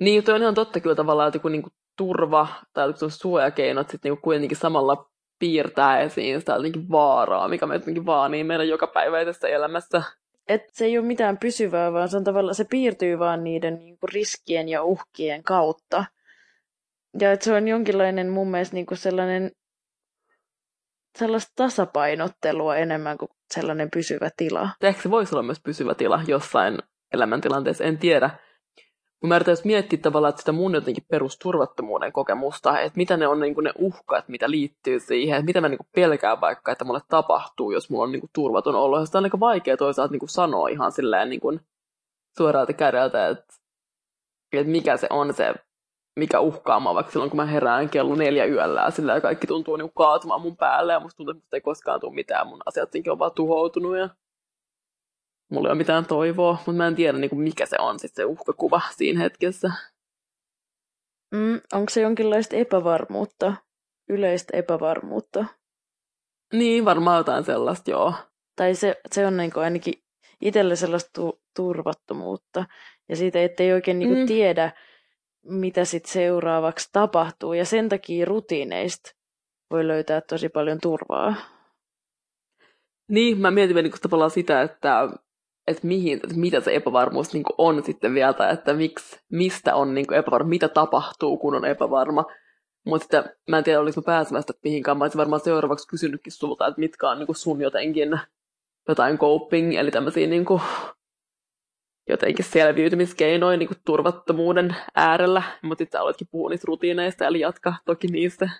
[0.00, 4.56] Niin, toi on totta kyllä tavallaan, että kun niinku turva tai suojakeinot sitten niinku kuitenkin
[4.56, 10.02] samalla piirtää esiin sitä jotenkin vaaraa, mikä me jotenkin vaanii meidän jokapäiväisessä elämässä
[10.48, 14.10] että se ei ole mitään pysyvää, vaan se, on se piirtyy vaan niiden niin kuin
[14.12, 16.04] riskien ja uhkien kautta.
[17.20, 19.50] Ja että se on jonkinlainen mun mielestä niin kuin sellainen
[21.18, 24.70] sellaista tasapainottelua enemmän kuin sellainen pysyvä tila.
[24.82, 26.78] Ehkä se voisi olla myös pysyvä tila jossain
[27.12, 28.30] elämäntilanteessa, en tiedä.
[29.24, 33.54] Mä yritän miettiä tavallaan että sitä mun jotenkin perusturvattomuuden kokemusta, että mitä ne on niin
[33.62, 37.90] ne uhkat, mitä liittyy siihen, että mitä mä niin pelkään vaikka, että mulle tapahtuu, jos
[37.90, 39.06] mulla on niin turvaton olo.
[39.06, 41.60] Sitä on aika vaikea toisaalta niin sanoa ihan silleen niin
[42.38, 43.54] suoraalta kädeltä, että,
[44.52, 45.54] että mikä se on se,
[46.16, 49.76] mikä uhkaa mua, vaikka silloin kun mä herään kello neljä yöllä ja sillä kaikki tuntuu
[49.76, 53.18] niin kaatumaan mun päälle ja musta tuntuu, että ei koskaan tule mitään, mun asiat on
[53.18, 54.08] vaan tuhoutunut ja
[55.50, 58.14] mulla ei ole mitään toivoa, mutta mä en tiedä niin kuin mikä se on sit
[58.14, 59.70] se uhkakuva siinä hetkessä.
[61.34, 63.54] Mm, onko se jonkinlaista epävarmuutta,
[64.08, 65.44] yleistä epävarmuutta?
[66.52, 68.14] Niin, varmaan jotain sellaista, joo.
[68.56, 69.94] Tai se, se on niin kuin ainakin
[70.40, 72.64] itselle sellaista tu- turvattomuutta.
[73.08, 74.26] Ja siitä, ettei oikein niin kuin mm.
[74.26, 74.72] tiedä,
[75.44, 77.52] mitä sitten seuraavaksi tapahtuu.
[77.52, 79.10] Ja sen takia rutiineista
[79.70, 81.34] voi löytää tosi paljon turvaa.
[83.08, 85.08] Niin, mä mietin niin tavallaan sitä, että,
[85.68, 89.94] että, mihin, että mitä se epävarmuus niin on sitten vielä, tai että miksi, mistä on
[89.94, 92.24] niin epävarma, mitä tapahtuu, kun on epävarma.
[92.86, 94.98] Mutta sitten mä en tiedä, mä pääsemästä mihinkään.
[94.98, 98.20] Mä olisin varmaan seuraavaksi kysynytkin sulta, että mitkä on niin sun jotenkin
[98.88, 100.46] jotain coping, eli tämmöisiä niin
[102.08, 105.42] jotenkin selviytymiskeinoja niin turvattomuuden äärellä.
[105.62, 108.50] Mutta sitten oletkin puhua niistä rutiineista, eli jatka toki niistä.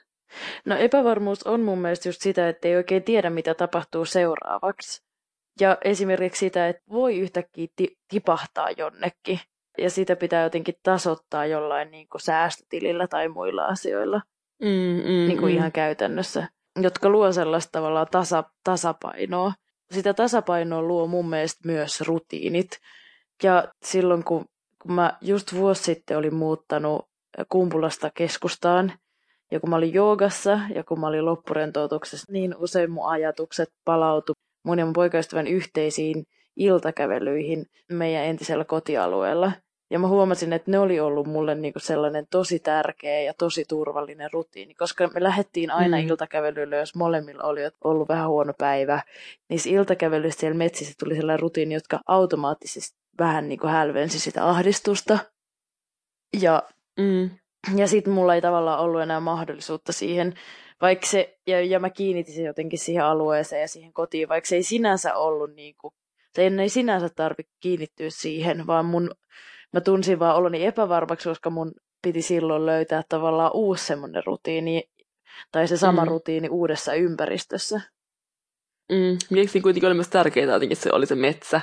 [0.64, 5.07] No epävarmuus on mun mielestä just sitä, että ei oikein tiedä, mitä tapahtuu seuraavaksi.
[5.60, 9.40] Ja esimerkiksi sitä, että voi yhtäkkiä ti- tipahtaa jonnekin.
[9.78, 14.22] Ja sitä pitää jotenkin tasoittaa jollain niin kuin säästötilillä tai muilla asioilla.
[14.62, 14.68] Mm,
[15.02, 15.56] mm, niin kuin mm.
[15.56, 16.48] ihan käytännössä.
[16.80, 19.52] Jotka luo sellaista tavallaan tasa, tasapainoa.
[19.90, 22.70] Sitä tasapainoa luo mun mielestä myös rutiinit.
[23.42, 24.44] Ja silloin, kun,
[24.82, 27.08] kun mä just vuosi sitten olin muuttanut
[27.48, 28.92] Kumpulasta keskustaan,
[29.50, 34.32] ja kun mä olin joogassa ja kun mä olin loppurentoutuksessa, niin usein mun ajatukset palautu
[34.68, 36.24] mun ja mun poikaystävän yhteisiin
[36.56, 39.52] iltakävelyihin meidän entisellä kotialueella.
[39.90, 44.30] Ja mä huomasin, että ne oli ollut mulle niinku sellainen tosi tärkeä ja tosi turvallinen
[44.32, 46.06] rutiini, koska me lähdettiin aina mm.
[46.08, 49.02] iltakävelylle, jos molemmilla oli ollut vähän huono päivä.
[49.48, 55.18] Niissä iltakävelyissä siellä metsissä tuli sellainen rutiini, jotka automaattisesti vähän niinku hälvensi sitä ahdistusta.
[56.40, 56.62] Ja
[56.98, 57.30] Mm.
[57.76, 60.34] ja sitten mulla ei tavallaan ollut enää mahdollisuutta siihen,
[60.82, 64.56] vaikka se, ja, ja mä kiinnitin se jotenkin siihen alueeseen ja siihen kotiin, vaikka se
[64.56, 65.94] ei sinänsä ollut niin kuin,
[66.34, 69.10] se ei sinänsä tarvitse kiinnittyä siihen, vaan mun,
[69.72, 74.84] mä tunsin vaan oloni epävarmaksi, koska mun piti silloin löytää tavallaan uusi semmoinen rutiini,
[75.52, 76.08] tai se sama mm.
[76.08, 77.80] rutiini uudessa ympäristössä.
[78.92, 79.18] Mm.
[79.30, 81.60] Miksi kuitenkin oli myös tärkeää jotenkin se oli se metsä.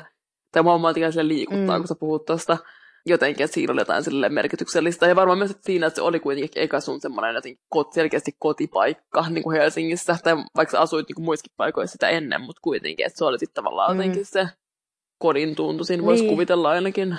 [0.51, 1.82] Tai mua vaan liikuttaa, mm.
[1.82, 2.58] kun sä puhut tuosta
[3.06, 5.08] jotenkin, siinä oli jotain sille merkityksellistä.
[5.08, 8.32] Ja varmaan myös että siinä, että se oli kuitenkin eka sun semmoinen jotenkin kot, selkeästi
[8.39, 12.60] kotipaikka niin kuin Helsingissä, tai vaikka sä asuit niin kuin muissakin paikoissa sitä ennen, mutta
[12.62, 13.98] kuitenkin, että se oli sitten tavallaan mm.
[13.98, 14.48] jotenkin se
[15.18, 16.34] kodin tuntu, siinä voisi niin.
[16.34, 17.18] kuvitella ainakin.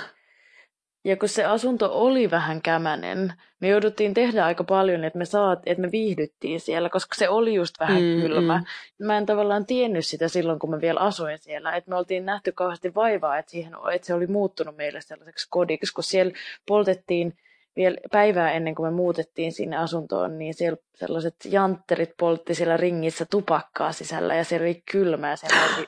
[1.07, 5.59] Ja kun se asunto oli vähän kämänen, me jouduttiin tehdä aika paljon, että me, saat,
[5.67, 8.59] että me viihdyttiin siellä, koska se oli just vähän mm, kylmä.
[8.59, 9.07] Mm.
[9.07, 11.77] Mä en tavallaan tiennyt sitä silloin, kun mä vielä asuin siellä.
[11.77, 15.95] Että me oltiin nähty kauheasti vaivaa, että, siihen, että se oli muuttunut meille sellaiseksi kodiksi,
[15.95, 16.33] kun siellä
[16.69, 17.35] poltettiin
[17.77, 23.27] vielä päivää ennen kuin me muutettiin sinne asuntoon, niin siellä sellaiset jantterit poltti siellä ringissä
[23.31, 25.37] tupakkaa sisällä ja se oli kylmää.
[25.37, 25.87] Siellä oli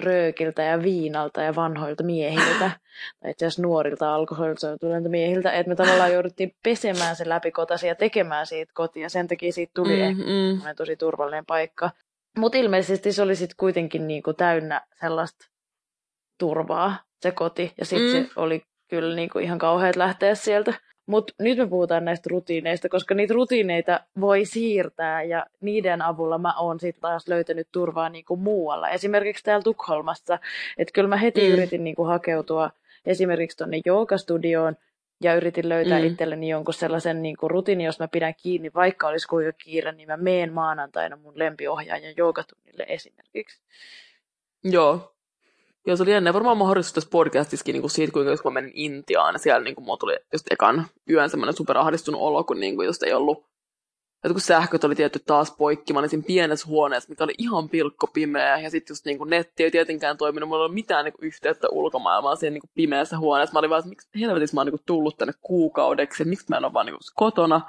[0.00, 2.70] röökiltä ja viinalta ja vanhoilta miehiltä,
[3.20, 7.94] tai itse asiassa nuorilta alkoholisoituneilta miehiltä, että me tavallaan jouduttiin pesemään se läpi kotasi ja
[7.94, 9.08] tekemään siitä kotia.
[9.08, 10.60] Sen takia siitä tuli mm, mm.
[10.76, 11.90] tosi turvallinen paikka.
[12.38, 15.46] Mutta ilmeisesti se oli sitten kuitenkin niinku täynnä sellaista
[16.38, 17.72] turvaa, se koti.
[17.78, 18.26] Ja sitten mm.
[18.26, 20.74] se oli kyllä niinku ihan kauheat lähteä sieltä.
[21.06, 26.54] Mutta nyt me puhutaan näistä rutiineista, koska niitä rutiineita voi siirtää ja niiden avulla mä
[26.58, 28.88] oon sitten taas löytänyt turvaa niinku muualla.
[28.88, 30.38] Esimerkiksi täällä Tukholmassa,
[30.78, 31.52] että kyllä mä heti mm.
[31.52, 32.70] yritin niinku hakeutua
[33.06, 34.76] esimerkiksi tuonne joogastudioon
[35.22, 36.06] ja yritin löytää mm.
[36.06, 40.16] itselleni jonkun sellaisen niinku rutiini, jos mä pidän kiinni, vaikka olisi kuinka kiire, niin mä
[40.16, 43.62] meen maanantaina mun lempiohjaajan joogatunnille esimerkiksi.
[44.64, 45.14] Joo,
[45.86, 48.72] Joo, se oli ennen varmaan mahdollisuus tässä podcastissakin niin kuin siitä, kuinka jos mä menin
[48.74, 52.76] Intiaan, ja siellä niin kuin, mulla tuli just ekan yön semmoinen superahdistunut olo, kun niin
[52.76, 53.50] kuin, just ei ollut
[54.24, 57.68] että kun sähköt oli tietty taas poikki, mä olin siinä pienessä huoneessa, mikä oli ihan
[57.68, 61.04] pilkko pimeä, ja sitten just niin kuin netti ei tietenkään toiminut, mulla ei ollut mitään
[61.04, 63.52] niin kuin yhteyttä ulkomaailmaan siinä niin kuin pimeässä huoneessa.
[63.52, 66.46] Mä olin vaan, että miksi helvetissä mä oon niin kuin tullut tänne kuukaudeksi, että miksi
[66.48, 67.60] mä en ole vaan niin kuin kotona.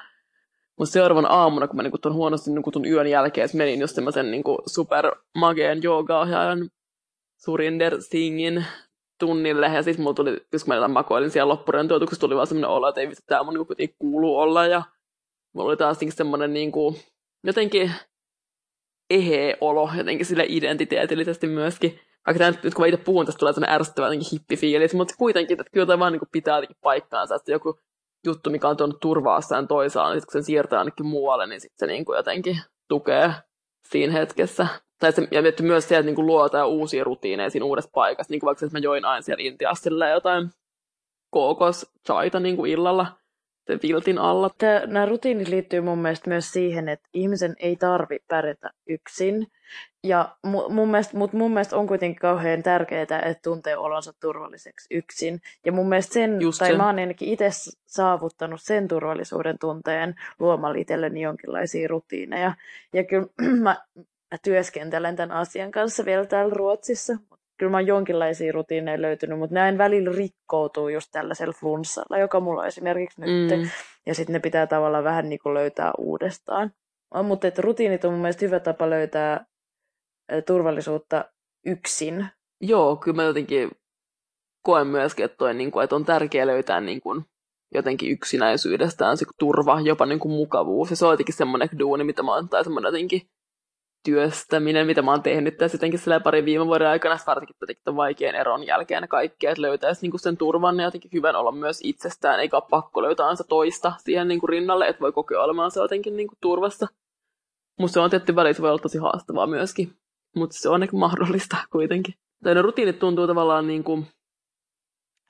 [0.77, 3.95] Mutta seuraavan aamuna, kun mä niin kuin tuon huonosti niin kuin yön jälkeen, menin just
[3.95, 6.69] semmoisen niin super mageen joogaohjaajan
[7.45, 8.65] Surinder Singin
[9.19, 13.01] tunnille, ja sitten mulla tuli, jos mä makoilin siellä loppurentoutuksessa, tuli vaan semmoinen olo, että
[13.01, 14.83] ei vitsi, tää mun niinku kuuluu olla, ja
[15.53, 16.95] mulla oli taas semmoinen niinku,
[17.43, 17.91] jotenkin
[19.09, 21.99] eheä olo, jotenkin sille identiteetillisesti myöskin.
[22.27, 25.61] Vaikka tämä, nyt kun mä itse puhun, tästä tulee sellainen ärsyttävä jotenkin hippifiilis, mutta kuitenkin,
[25.61, 27.79] että kyllä tämä vaan niin pitää jotenkin paikkaansa, että joku
[28.25, 31.93] juttu, mikä on tuonut turvaa toisaalla, niin kun sen siirtää ainakin muualle, niin sitten se
[31.93, 33.33] niin kuin jotenkin tukee
[33.87, 34.67] siinä hetkessä
[35.01, 38.31] tai se, ja myös se, että niin luo jotain uusia rutiineja siinä uudessa paikassa.
[38.31, 40.49] Niin kuin vaikka että mä join aina siellä Intiassa jotain
[41.29, 43.07] kookoschaita niin kuin illalla
[43.67, 44.49] sen viltin alla.
[44.57, 49.47] Tämä, nämä rutiinit liittyy mun mielestä myös siihen, että ihmisen ei tarvi pärjätä yksin.
[50.03, 50.35] Ja
[50.69, 55.41] mun mielestä, mutta mun mielestä on kuitenkin kauhean tärkeää, että tuntee olonsa turvalliseksi yksin.
[55.65, 56.77] Ja mun mielestä sen, Just tai sen.
[56.77, 57.49] mä oon ainakin itse
[57.85, 62.53] saavuttanut sen turvallisuuden tunteen luomalla itselleni jonkinlaisia rutiineja.
[62.93, 63.27] Ja kyllä
[63.63, 63.75] mä
[64.43, 67.13] työskentelen tämän asian kanssa vielä täällä Ruotsissa.
[67.57, 72.61] Kyllä mä oon jonkinlaisia rutiineja löytynyt, mutta näin välillä rikkoutuu just tällaisella flunssalla, joka mulla
[72.61, 73.59] on esimerkiksi nyt.
[73.59, 73.69] Mm.
[74.05, 76.71] Ja sitten ne pitää tavallaan vähän niin kuin löytää uudestaan.
[77.23, 79.45] Mutta että rutiinit on mun mielestä hyvä tapa löytää
[80.45, 81.25] turvallisuutta
[81.65, 82.25] yksin.
[82.61, 83.71] Joo, kyllä mä jotenkin
[84.63, 87.25] koen myöskin, että, toi, niin kuin, että on tärkeää löytää niin kuin,
[87.73, 90.89] jotenkin yksinäisyydestään se turva, jopa niin kuin mukavuus.
[90.89, 93.21] Ja se on jotenkin semmoinen duuni, mitä mä oon, tai semmoinen jotenkin
[94.03, 98.67] työstäminen, mitä mä oon tehnyt tässä jotenkin pari viime vuoden aikana, varsinkin tämän vaikean eron
[98.67, 102.63] jälkeen kaikkea, että löytäisi niinku sen turvan ja jotenkin hyvän olla myös itsestään, eikä ole
[102.69, 106.87] pakko löytää se toista siihen niinku rinnalle, että voi kokea olemaan se jotenkin niinku turvassa.
[107.79, 109.93] Musta se on tietty välissä voi olla tosi haastavaa myöskin,
[110.35, 112.13] mutta se on ehkä mahdollista kuitenkin.
[112.43, 114.07] Tai ne rutiinit tuntuu tavallaan niin kuin,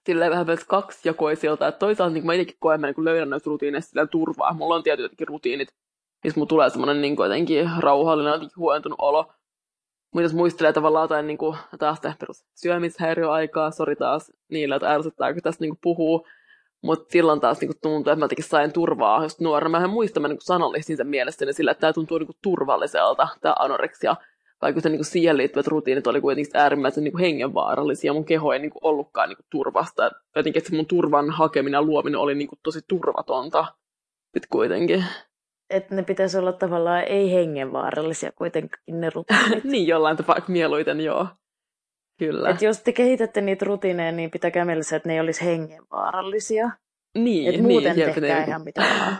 [0.05, 4.07] silleen vähän myös kaksijakoisilta, että toisaalta niin mä itsekin koen, mä niin löydän noista rutiineista
[4.07, 4.53] turvaa.
[4.53, 5.69] Mulla on tietysti rutiinit,
[6.23, 9.33] missä mulla tulee semmoinen niin jotenkin rauhallinen, jotenkin huojentunut olo.
[10.13, 15.33] Mutta jos muistelee tavallaan jotain niin kuin, taas perus syömishäiriöaikaa, sori taas niillä, että ärsyttää,
[15.33, 16.27] kun tästä niin puhuu,
[16.83, 19.79] mutta silloin taas niin tuntuu, että mä jotenkin sain turvaa just nuorena.
[19.79, 23.55] Mä en muista, mä niin sanallistin sen mielestäni sillä, että tämä tuntuu niin turvalliselta, tämä
[23.59, 24.15] anoreksia.
[24.61, 28.13] Vaikka se niin siihen liittyvät rutiinit oli kuitenkin äärimmäisen niin hengenvaarallisia.
[28.13, 30.11] Mun keho ei niin ollutkaan niin turvasta.
[30.35, 33.65] Jotenkin, että mun turvan hakeminen ja luominen oli niin tosi turvatonta.
[34.23, 35.05] Sitten kuitenkin
[35.71, 39.63] että ne pitäisi olla tavallaan ei hengenvaarallisia kuitenkin ne rutiinit.
[39.71, 41.27] niin, jollain tapaa mieluiten, joo.
[42.19, 42.49] Kyllä.
[42.49, 46.71] Et jos te kehitätte niitä rutiineja, niin pitäkää mielessä, että ne ei olisi hengenvaarallisia.
[47.17, 48.45] Niin, Et muuten niin, tehkää ne...
[48.47, 49.17] ihan mitä vaan.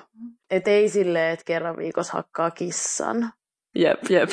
[0.49, 3.33] Et ei silleen, että kerran viikossa hakkaa kissan.
[3.75, 4.29] Jep, jep.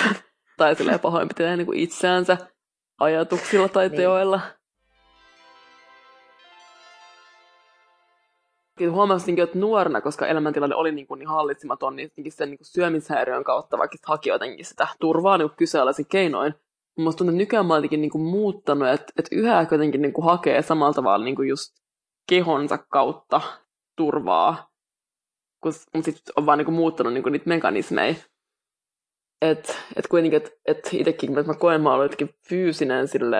[0.56, 2.36] Tai silleen pahoinpitelee niin itseänsä
[3.00, 3.96] ajatuksilla tai niin.
[3.96, 4.40] teoilla.
[8.86, 13.78] Huomasin, että nuorena, koska elämäntilanne oli niin, kuin niin hallitsematon, niin sen niin syömishäiriön kautta
[13.78, 16.54] vaikka haki jotenkin sitä turvaa niin kyseenalaisin keinoin.
[16.98, 20.24] Musta tuntuu, että nykyään mä oon niin kuin muuttanut, että, että yhä jotenkin niin kuin
[20.24, 21.74] hakee samalla tavalla niin kuin just
[22.28, 23.40] kehonsa kautta
[23.96, 24.70] turvaa,
[25.62, 28.14] kun sitten on vaan niin kuin muuttanut niin kuin niitä mekanismeja.
[29.42, 33.36] Että et kuitenkin, että et itsekin, että mä koen, mä olen jotenkin fyysinen sille,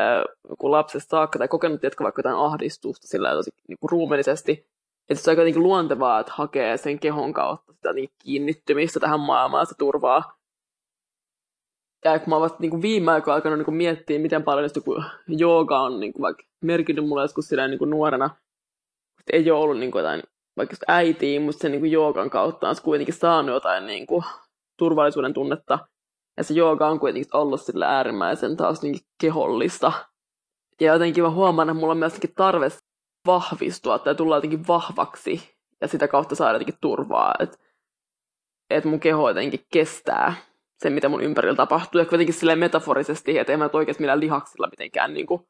[0.58, 4.66] kun lapsesta saakka, tai kokenut, että vaikka jotain ahdistusta sillä tosi niin kuin ruumiillisesti,
[5.08, 9.20] että se on aika niin luontevaa, että hakee sen kehon kautta sitä niin kiinnittymistä tähän
[9.20, 10.38] maailmaan, sitä turvaa.
[12.04, 16.00] Ja kun mä oon niin viime aikoina alkanut niin miettiä, miten paljon joku jooga on
[16.00, 18.30] niin kuin vaikka merkinnyt mulle joskus silleen niin kuin nuorena.
[19.20, 20.22] Että ei ole ollut niin kuin jotain
[20.56, 24.24] vaikka äitiin, mutta sen niin kuin joogan kautta on kuitenkin saanut jotain niin kuin
[24.78, 25.78] turvallisuuden tunnetta.
[26.36, 29.92] Ja se jooga on kuitenkin ollut sillä äärimmäisen taas niin kehollista.
[30.80, 32.68] Ja jotenkin mä huomaan, että mulla on myöskin tarve
[33.28, 37.58] vahvistua tai tulla jotenkin vahvaksi ja sitä kautta saada jotenkin turvaa, että
[38.70, 40.34] et mun keho jotenkin kestää
[40.78, 41.98] sen, mitä mun ympärillä tapahtuu.
[41.98, 45.42] Ja kuitenkin silleen metaforisesti, että en mä oikeasti millään lihaksilla mitenkään niin kuin,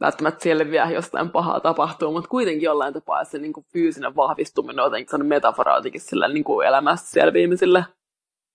[0.00, 4.86] välttämättä selviä jostain pahaa tapahtuu, mutta kuitenkin jollain tapaa se niin kuin fyysinen vahvistuminen on
[4.86, 7.84] jotenkin sellainen metafora jotenkin sillä niin kuin elämässä selviämiselle.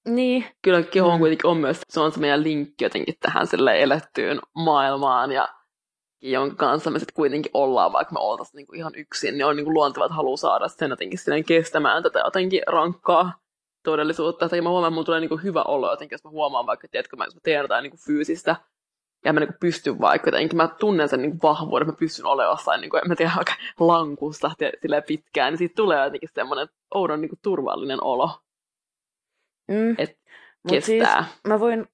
[0.07, 0.45] Niin.
[0.61, 1.19] Kyllä keho on mm.
[1.19, 5.47] kuitenkin on myös, se on se meidän linkki jotenkin tähän sille elettyyn maailmaan ja
[6.21, 9.73] jonka kanssa me sitten kuitenkin ollaan, vaikka me oltaisiin niinku ihan yksin, niin on niinku
[9.73, 13.33] luonteva, että haluaa saada sen jotenkin kestämään tätä jotenkin rankkaa
[13.83, 14.55] todellisuutta.
[14.55, 17.17] Ja mä huomaan, että mulla tulee niinku hyvä olo jotenkin, jos mä huomaan vaikka, että
[17.17, 18.55] mä, jos mä teen jotain niinku fyysistä,
[19.25, 22.81] ja mä niinku pystyn vaikka jotenkin, mä tunnen sen niinku vahvuuden, mä pystyn olemaan jossain,
[22.81, 27.35] niinku, en mä tiedä, vaikka lankusta sille pitkään, niin siitä tulee jotenkin semmoinen oudon niinku
[27.41, 28.29] turvallinen olo.
[29.67, 29.95] Mm.
[29.97, 30.15] Että
[30.69, 31.23] kestää.
[31.23, 31.87] Siis mä voin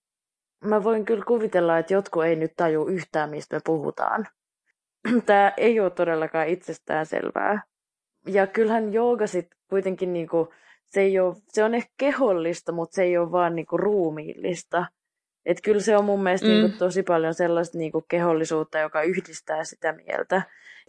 [0.63, 4.27] mä voin kyllä kuvitella, että jotkut ei nyt taju yhtään, mistä me puhutaan.
[5.25, 7.61] Tämä ei ole todellakaan itsestään selvää.
[8.27, 10.53] Ja kyllähän jooga sitten kuitenkin niinku,
[10.89, 14.85] se, ei ole, se on ehkä kehollista, mutta se ei ole vaan niinku ruumiillista.
[15.45, 16.71] Että kyllä se on mun mielestä niinku mm.
[16.71, 20.41] niinku tosi paljon sellaista niinku kehollisuutta, joka yhdistää sitä mieltä.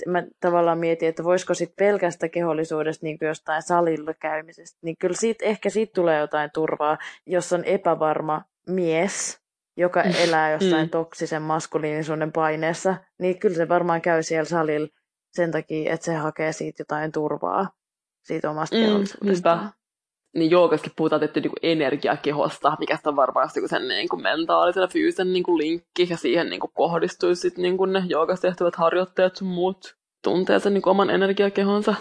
[0.06, 5.44] Mä tavallaan mietin, että voisiko sitten pelkästä kehollisuudesta niinku jostain salilla käymisestä, niin kyllä siitä,
[5.44, 9.40] ehkä siitä tulee jotain turvaa, jos on epävarma mies,
[9.78, 10.12] joka mm.
[10.18, 10.90] elää jossain mm.
[10.90, 14.88] toksisen maskuliinisuuden paineessa, niin kyllä se varmaan käy siellä salilla
[15.32, 17.70] sen takia, että se hakee siitä jotain turvaa,
[18.22, 19.72] siitä omasta mm, kehollisuudestaan.
[20.34, 24.88] Niin joogaskin puhutaan tietty niin energiakehosta, mikä on varmaan joku sen niin kuin mentaalisen ja
[24.88, 28.76] fyysisen niin kuin linkki, ja siihen niin kuin kohdistuisi sit, niin kuin ne joogassa tehtävät
[28.76, 31.94] harjoitteet sun muut tuntee sen niin kuin oman energiakehonsa.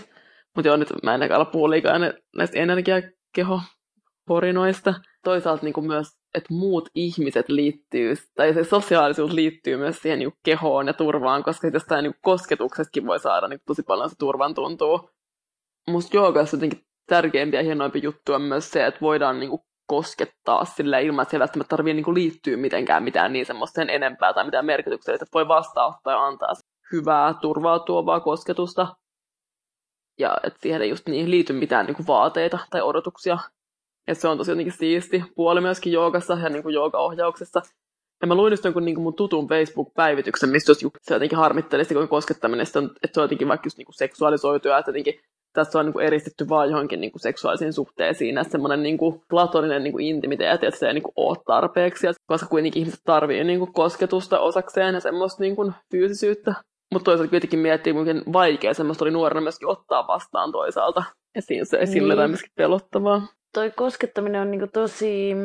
[0.55, 1.99] Mutta joo, nyt mä en ala puhua liikaa
[2.35, 4.93] näistä energiakeho-horinoista.
[5.27, 10.33] Toisaalta niin kuin myös että muut ihmiset liittyy, tai se sosiaalisuus liittyy myös siihen niin
[10.43, 15.09] kehoon ja turvaan, koska jostain niin kosketuksestakin voi saada niin tosi paljon se turvan tuntuu.
[15.89, 20.65] Musta joogassa jotenkin tärkeimpiä ja hienoimpia juttuja on myös se, että voidaan niin kuin koskettaa
[20.65, 24.45] sillä ilman, että se ei välttämättä tarvitse niin liittyä mitenkään mitään niin semmoista enempää tai
[24.45, 26.53] mitään merkityksiä, että voi vastaanottaa ja antaa
[26.91, 28.87] hyvää, turvaa tuovaa kosketusta.
[30.19, 33.37] Ja että siihen ei just niin liity mitään niin kuin vaateita tai odotuksia
[34.07, 37.61] Että se on tosi jotenkin siisti puoli myöskin joogassa ja niin kuin joogaohjauksessa.
[38.21, 42.07] Ja mä luin just jonkun niin mun tutun Facebook-päivityksen, mistä jos se jotenkin harmitteli sitä,
[42.07, 45.19] koskettaminen, että se on jotenkin vaikka just niin kuin seksuaalisoituja, että jotenkin
[45.53, 49.21] tässä on niin kuin eristetty vaan johonkin niin kuin seksuaalisiin suhteisiin, että semmoinen niin kuin
[49.29, 53.43] platoninen niin kuin intimiteetti, että se ei niin kuin ole tarpeeksi, koska kuitenkin ihmiset tarvii
[53.43, 56.53] niin kuin kosketusta osakseen ja semmoista niin kuin fyysisyyttä.
[56.93, 61.03] Mutta toisaalta kuitenkin miettii, kuinka vaikea semmoista oli nuorena myöskin ottaa vastaan toisaalta.
[61.35, 62.29] Ja siinä se niin.
[62.29, 63.27] myöskin pelottavaa.
[63.57, 65.35] Toi koskettaminen on niinku tosi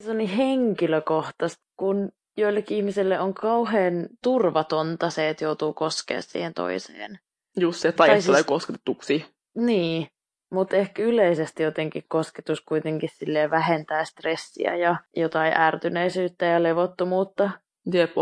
[0.00, 6.54] se on niin henkilökohtaista, kun joillekin ihmisille on kauhean turvatonta se, että joutuu koskemaan siihen
[6.54, 7.18] toiseen.
[7.56, 8.46] Just se, tai, tai siis...
[8.46, 9.26] kosketetuksi.
[9.54, 10.06] Niin,
[10.54, 13.10] mutta ehkä yleisesti jotenkin kosketus kuitenkin
[13.50, 17.50] vähentää stressiä ja jotain ärtyneisyyttä ja levottomuutta.
[17.92, 18.12] Jep,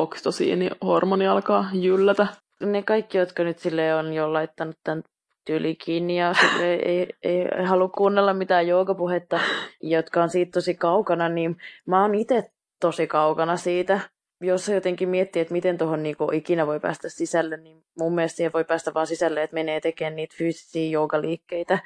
[0.56, 2.26] niin hormoni alkaa jyllätä.
[2.60, 5.02] Ne kaikki, jotka nyt sille on jo laittanut tämän
[5.46, 9.40] tyyli kiinni ja ei, ei, ei, halua kuunnella mitään joogapuhetta,
[9.82, 11.56] jotka on siitä tosi kaukana, niin
[11.86, 14.00] mä oon itse tosi kaukana siitä.
[14.40, 18.52] Jos jotenkin miettii, että miten tuohon niinku ikinä voi päästä sisälle, niin mun mielestä siihen
[18.52, 21.78] voi päästä vaan sisälle, että menee tekemään niitä fyysisiä joogaliikkeitä.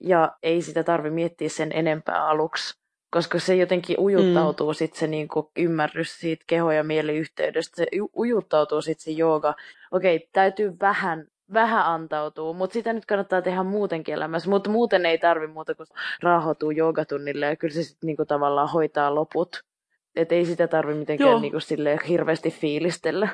[0.00, 4.74] Ja ei sitä tarvi miettiä sen enempää aluksi, koska se jotenkin ujuttautuu mm.
[4.74, 7.76] sitten se niinku ymmärrys siitä keho- ja mieliyhteydestä.
[7.76, 9.54] Se ujuttautuu sitten se jooga.
[9.90, 15.18] Okei, täytyy vähän vähän antautuu, mutta sitä nyt kannattaa tehdä muutenkin elämässä, mutta muuten ei
[15.18, 15.86] tarvi muuta kuin
[16.22, 19.62] raahoitua joogatunnille ja kyllä se sitten niinku tavallaan hoitaa loput.
[20.16, 21.58] Että ei sitä tarvi mitenkään niinku
[22.08, 23.28] hirveästi fiilistellä.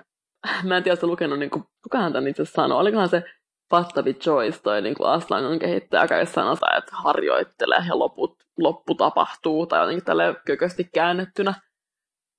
[0.64, 3.22] Mä en tiedä, lukenut, niinku, kukahan tämän itse sanoi, olikohan se
[3.68, 9.80] Pattavi Joyce, toi niinku Aslangon kehittäjä, joka sanotaan, että harjoittelee ja loput, loppu tapahtuu, tai
[9.80, 11.54] jotenkin tälle kökösti käännettynä.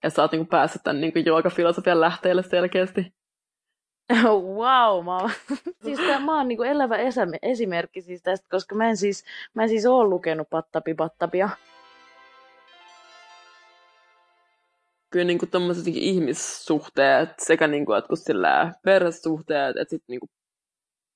[0.03, 3.16] Ja sä oot niinku päässyt tämän niinku joogafilosofian lähteelle selkeästi.
[4.59, 5.29] wow, mä oon,
[5.83, 6.95] siis tää, mä oon niinku elävä
[7.41, 11.49] esimerkki siis tästä, koska mä en siis, mä en siis oo lukenut Pattapi Pattapia.
[15.09, 20.27] Kyllä niinku tommoset ihmissuhteet, sekä niinku jotkut sillä perhesuhteet, että sitten niinku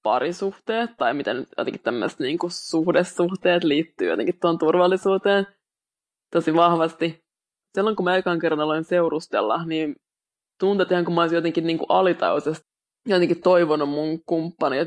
[0.04, 5.47] parisuhteet, tai miten jotenkin tämmöiset niinku suhdesuhteet liittyy jotenkin tuon turvallisuuteen
[6.32, 7.23] tosi vahvasti.
[7.75, 9.95] Silloin kun mä ekan kerran aloin seurustella, niin
[10.60, 12.71] tuntui, että ihan kun mä olisin jotenkin niinku alitajuisesti
[13.06, 14.78] jotenkin toivonut mun kumppani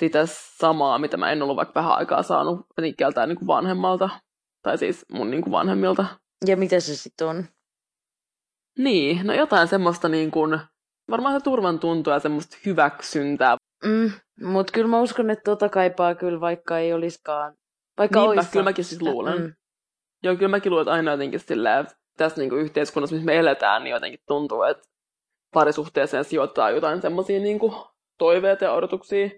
[0.00, 0.22] sitä
[0.58, 4.08] samaa, mitä mä en ollut vaikka vähän aikaa saanut jotenkin niin kuin vanhemmalta.
[4.62, 6.04] Tai siis mun niin kuin vanhemmilta.
[6.46, 7.44] Ja mitä se sitten on?
[8.78, 10.60] Niin, no jotain semmoista niin kuin,
[11.10, 13.56] varmaan se turvan tuntua ja semmoista hyväksyntää.
[13.84, 17.54] Mm, mutta kyllä mä uskon, että tota kaipaa kyllä, vaikka ei olisikaan.
[17.98, 19.42] Vaikka niin, mä, kyllä mäkin siis luulen.
[19.42, 19.52] Mm.
[20.22, 21.86] Joo, kyllä mäkin luulen, että aina jotenkin silleen,
[22.16, 24.82] tässä niin kuin yhteiskunnassa, missä me eletään, niin jotenkin tuntuu, että
[25.54, 27.58] parisuhteeseen sijoittaa jotain semmoisia niin
[28.18, 29.30] toiveita ja odotuksia,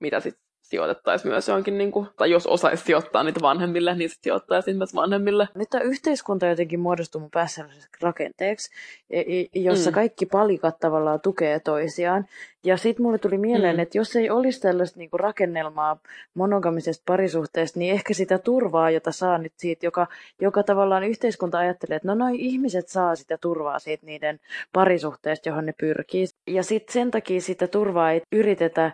[0.00, 0.39] mitä sitten
[0.70, 4.94] sijoitettaisiin myös johonkin, niin kuin, tai jos osaisi sijoittaa niitä vanhemmille, niin sitten sijoittaisiin myös
[4.94, 5.48] vanhemmille.
[5.54, 7.64] Nyt tämä yhteiskunta jotenkin muodostuu mun päässä
[8.00, 8.70] rakenteeksi,
[9.10, 9.94] e, e, jossa mm.
[9.94, 12.26] kaikki palikat tavallaan tukee toisiaan.
[12.64, 13.80] Ja sitten mulle tuli mieleen, mm.
[13.80, 16.00] että jos ei olisi tällaista niinku rakennelmaa
[16.34, 20.06] monogamisesta parisuhteesta, niin ehkä sitä turvaa, jota saa nyt siitä, joka,
[20.40, 24.40] joka tavallaan yhteiskunta ajattelee, että no noi ihmiset saa sitä turvaa siitä niiden
[24.72, 26.26] parisuhteesta, johon ne pyrkii.
[26.46, 28.92] Ja sitten sen takia sitä turvaa ei yritetä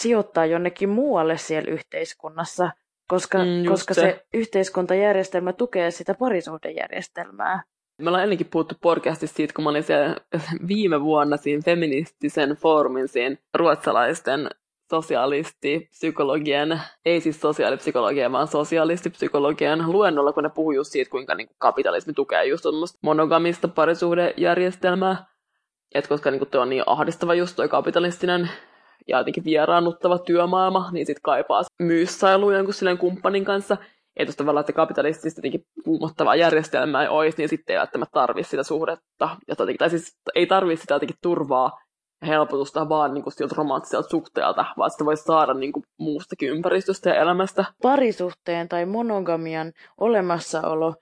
[0.00, 2.70] sijoittaa jonnekin muualle siellä yhteiskunnassa,
[3.08, 4.00] koska, mm, koska se.
[4.00, 7.62] se yhteiskuntajärjestelmä tukee sitä parisuhdejärjestelmää.
[8.02, 10.16] Me ollaan ennenkin puhuttu podcastissa siitä, kun mä olin siellä
[10.68, 14.50] viime vuonna siinä feministisen foorumin siinä ruotsalaisten
[14.90, 21.56] sosialistipsykologien, ei siis sosiaalipsykologian, vaan sosialistipsykologian luennolla, kun ne puhuu just siitä, kuinka niin kuin
[21.58, 22.64] kapitalismi tukee just
[23.02, 25.26] monogamista parisuhdejärjestelmää.
[25.94, 28.50] Et koska niin kuin tuo on niin ahdistava just tuo kapitalistinen
[29.08, 33.76] ja jotenkin vieraannuttava työmaailma, niin sitten kaipaa myyssailuun jonkun silleen kumppanin kanssa.
[34.16, 38.50] Että jos tavallaan, että kapitalistista jotenkin puumottavaa järjestelmää ei olisi, niin sitten ei välttämättä tarvitse
[38.50, 39.36] sitä suhdetta.
[39.48, 41.70] Jotenkin, tai siis ei tarvitse sitä jotenkin turvaa
[42.20, 46.48] ja helpotusta vaan niin kuin siltä romanttiselta suhteelta, vaan sitä voisi saada niin kuin muustakin
[46.48, 47.64] ympäristöstä ja elämästä.
[47.82, 50.94] Parisuhteen tai monogamian olemassaolo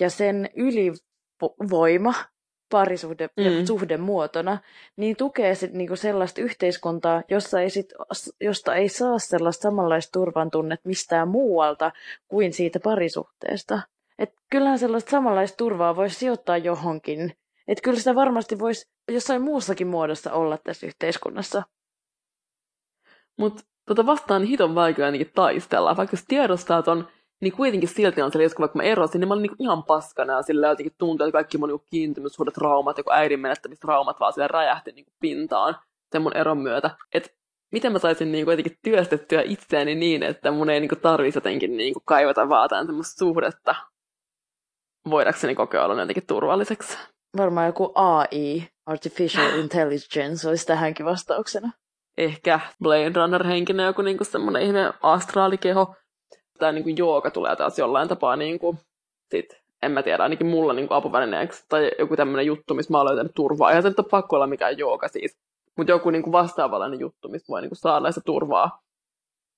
[0.00, 2.14] ja sen ylivoima
[2.72, 3.66] parisuhde mm.
[3.66, 4.58] suhdemuotona,
[4.96, 7.92] niin tukee sit niinku sellaista yhteiskuntaa, jossa ei sit,
[8.40, 11.92] josta ei saa sellaista samanlaista turvan tunnetta mistään muualta
[12.28, 13.80] kuin siitä parisuhteesta.
[14.18, 17.36] Et kyllähän sellaista samanlaista turvaa voisi sijoittaa johonkin.
[17.68, 21.62] Et kyllä sitä varmasti voisi jossain muussakin muodossa olla tässä yhteiskunnassa.
[23.38, 27.08] Mutta tota vastaan hiton vaikea ainakin taistella, vaikka jos tiedostaa ton
[27.42, 30.32] niin kuitenkin silti on se, että vaikka mä erosin, niin mä olin niin ihan paskana
[30.32, 34.32] ja sillä jotenkin tuntui, että kaikki mun niin kiintymyssuhdet traumat, joku äidin menettämistä traumat vaan
[34.32, 35.76] sillä räjähti niin pintaan
[36.12, 36.90] sen mun eron myötä.
[37.14, 37.30] Että
[37.72, 41.36] miten mä saisin niin kuin jotenkin työstettyä itseäni niin, että mun ei niin kuin tarvitsisi
[41.36, 43.74] jotenkin niin kuin kaivata vaataan semmoista suhdetta
[45.10, 46.98] voidakseni kokea olla jotenkin turvalliseksi.
[47.36, 51.70] Varmaan joku AI, Artificial Intelligence, olisi tähänkin vastauksena.
[52.18, 55.94] Ehkä Blade Runner-henkinen joku niinku semmoinen ihme astraalikeho.
[56.62, 58.76] Tai niinku jooga tulee taas jollain tapaa niinku,
[59.30, 61.64] sit, en mä tiedä, ainakin mulla niinku apuvälineeksi.
[61.68, 63.70] Tai joku tämmöinen juttu, missä mä oon löytänyt turvaa.
[63.70, 65.38] Eihän se nyt ole pakko olla mikään jooga siis.
[65.76, 68.80] Mutta joku niinku vastaavallainen juttu, mistä voi niinku saada sitä turvaa.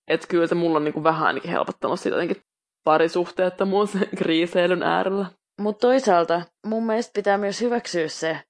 [0.08, 2.42] Että kyllä se mulla on niinku vähän ainakin helpottanut sitä jotenkin
[2.84, 5.26] parisuhteettomuus kriiseilyn äärellä.
[5.60, 8.40] Mutta toisaalta mun mielestä pitää myös hyväksyä se,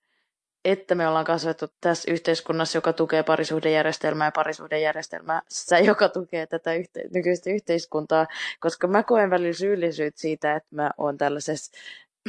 [0.64, 5.42] että me ollaan kasvettu tässä yhteiskunnassa, joka tukee parisuhdejärjestelmää ja parisuhdejärjestelmää,
[5.84, 8.26] joka tukee tätä yhte- nykyistä yhteiskuntaa,
[8.60, 11.72] koska mä koen välillä syyllisyyttä siitä, että mä oon tällaisessa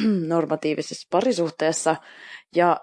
[0.28, 1.96] normatiivisessa parisuhteessa
[2.56, 2.78] ja,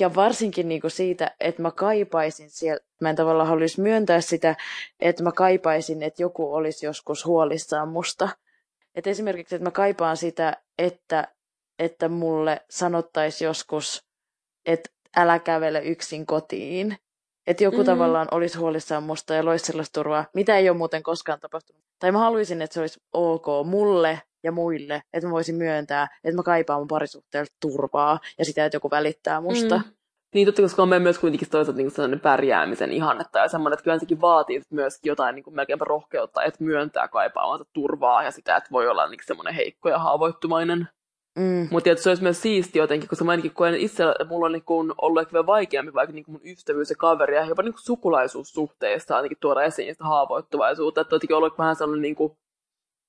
[0.00, 4.56] ja varsinkin niinku siitä, että mä kaipaisin sieltä, mä en tavallaan haluaisi myöntää sitä,
[5.00, 8.28] että mä kaipaisin, että joku olisi joskus huolissaan musta.
[8.94, 11.28] Et esimerkiksi, että mä kaipaan sitä, että,
[11.78, 14.04] että mulle sanottaisi joskus,
[15.16, 16.96] älä kävele yksin kotiin.
[17.46, 17.84] Että joku mm.
[17.84, 21.82] tavallaan olisi huolissaan musta ja loisi sellaista turvaa, mitä ei ole muuten koskaan tapahtunut.
[21.98, 26.36] Tai mä haluaisin, että se olisi ok mulle ja muille, että mä voisin myöntää, että
[26.36, 29.76] mä kaipaan mun parisuhteelta turvaa ja sitä, että joku välittää musta.
[29.78, 29.84] Mm.
[30.34, 33.98] Niin totta, koska on myös kuitenkin toisaalta niin sellainen pärjäämisen ihannetta ja semmoinen, että kyllä
[33.98, 38.70] sekin vaatii myös jotain niin kuin melkeinpä rohkeutta, että myöntää kaipaamansa turvaa ja sitä, että
[38.72, 40.88] voi olla niin semmoinen heikko ja haavoittuvainen.
[41.38, 41.68] Mm.
[41.70, 44.64] Mutta se olisi myös siisti jotenkin, koska mä ainakin koen itse, että mulla on niin
[44.64, 49.38] kuin ollut ehkä vaikeampi vaikka niin mun ystävyys ja kaveri ja jopa niin sukulaisuussuhteista ainakin
[49.40, 51.00] tuoda esiin sitä haavoittuvaisuutta.
[51.00, 52.32] Että jotenkin ollut vähän sellainen niin kuin,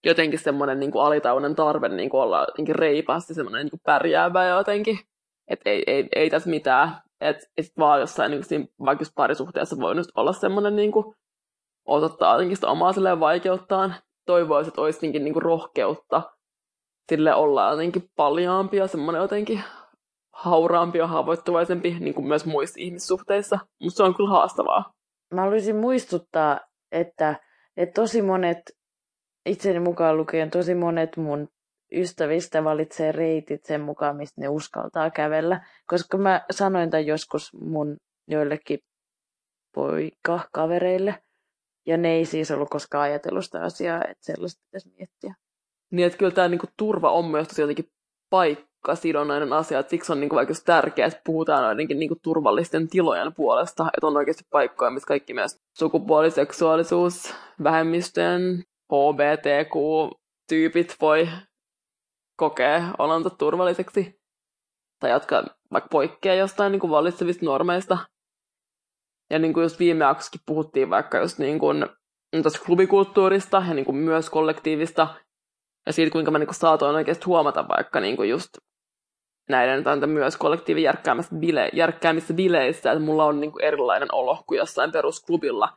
[0.06, 5.00] jotenkin semmoinen niin kuin alitauden tarve niin kuin olla jotenkin reipaasti semmoinen niin pärjäävä jotenkin,
[5.48, 6.96] että ei, ei, ei tässä mitään.
[7.22, 11.16] Että et vaan jossain niin siinä, vaikka parisuhteessa voi nyt olla semmoinen niin kuin,
[11.86, 13.96] osoittaa jotenkin sitä omaa vaikeuttaan.
[14.26, 16.35] Toivoisin, että olisi niin kuin rohkeutta
[17.10, 19.64] sille olla jotenkin paljaampi ja semmoinen jotenkin
[20.34, 23.60] hauraampi ja haavoittuvaisempi, niin kuin myös muissa ihmissuhteissa.
[23.84, 24.94] Mutta se on kyllä haastavaa.
[25.34, 26.60] Mä haluaisin muistuttaa,
[26.92, 27.40] että,
[27.78, 28.62] että tosi monet,
[29.46, 31.48] itseni mukaan lukien, tosi monet mun
[31.92, 35.66] ystävistä valitsee reitit sen mukaan, mistä ne uskaltaa kävellä.
[35.88, 37.98] Koska mä sanoin tämän joskus mun
[38.28, 38.80] joillekin
[39.76, 41.16] poika-kavereille,
[41.88, 45.36] ja ne ei siis ollut koskaan ajatellut sitä asiaa, että sellaista pitäisi miettiä.
[45.96, 47.92] Niin, että kyllä tämä niinku, turva on myös tosi jotenkin
[48.30, 53.90] paikkasidonnainen asia, että siksi on niinku, vaikka tärkeää, että puhutaan jotenkin niinku, turvallisten tilojen puolesta,
[53.98, 57.34] että on oikeasti paikkoja, missä kaikki myös sukupuoliseksuaalisuus,
[57.64, 61.30] vähemmistöjen, HBTQ-tyypit voi
[62.38, 64.20] kokea olonsa turvalliseksi,
[65.00, 67.98] tai jotka vaikka poikkeaa jostain niin kuin vallitsevista normeista.
[69.30, 71.86] Ja niin kuin just viime jaksossa puhuttiin vaikka just niin kuin,
[72.66, 75.08] klubikulttuurista ja niin kuin myös kollektiivista
[75.86, 78.58] ja siitä, kuinka mä niin kuin saatoin oikeasti huomata vaikka niin kuin just
[79.50, 81.72] näiden myös kollektiivin järkkäämissä, bile,
[82.36, 85.70] bileissä, että mulla on niin kuin erilainen olo kuin jossain perusklubilla.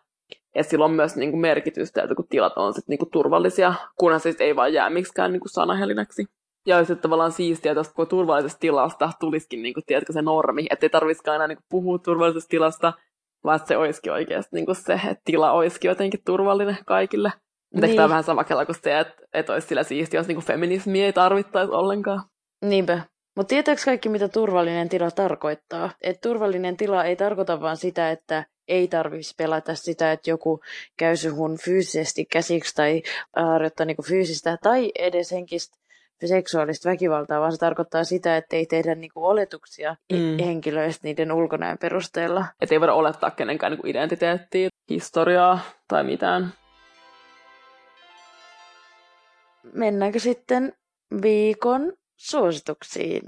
[0.54, 3.74] Ja sillä on myös niin kuin merkitystä, että kun tilat on sit niin kuin turvallisia,
[3.96, 6.26] kunhan siis ei vaan jää miksikään niin kuin sanahelinäksi.
[6.66, 10.86] Ja olisi tavallaan siistiä, että kun turvallisesta tilasta tulisikin niin kuin, tiedätkö, se normi, että
[10.86, 12.92] ei tarvitsisikaan enää niin kuin, puhua turvallisesta tilasta,
[13.44, 17.32] vaan se olisikin oikeasti niin kuin se, että tila olisikin jotenkin turvallinen kaikille.
[17.74, 17.96] Mutta niin.
[17.96, 21.06] tämä on vähän sama kela kuin se, että, että olisi sillä siistiä, jos niin feminismiä
[21.06, 22.22] ei tarvittaisi ollenkaan.
[22.64, 23.00] Niinpä.
[23.36, 25.90] Mutta tietääkö kaikki, mitä turvallinen tila tarkoittaa?
[26.00, 30.60] Et turvallinen tila ei tarkoita vain sitä, että ei tarvitsisi pelätä sitä, että joku
[30.96, 33.02] käy suhun fyysisesti käsiksi tai
[33.36, 35.78] harjoittaa niinku fyysistä tai edes henkistä
[36.26, 40.44] seksuaalista väkivaltaa, vaan se tarkoittaa sitä, että ei tehdä niinku oletuksia mm.
[40.44, 42.44] henkilöistä niiden ulkonäön perusteella.
[42.60, 45.58] Että ei voida olettaa kenenkään niinku identiteettiä, historiaa
[45.88, 46.52] tai mitään.
[49.72, 50.72] Mennäänkö sitten
[51.22, 53.22] viikon suosituksiin?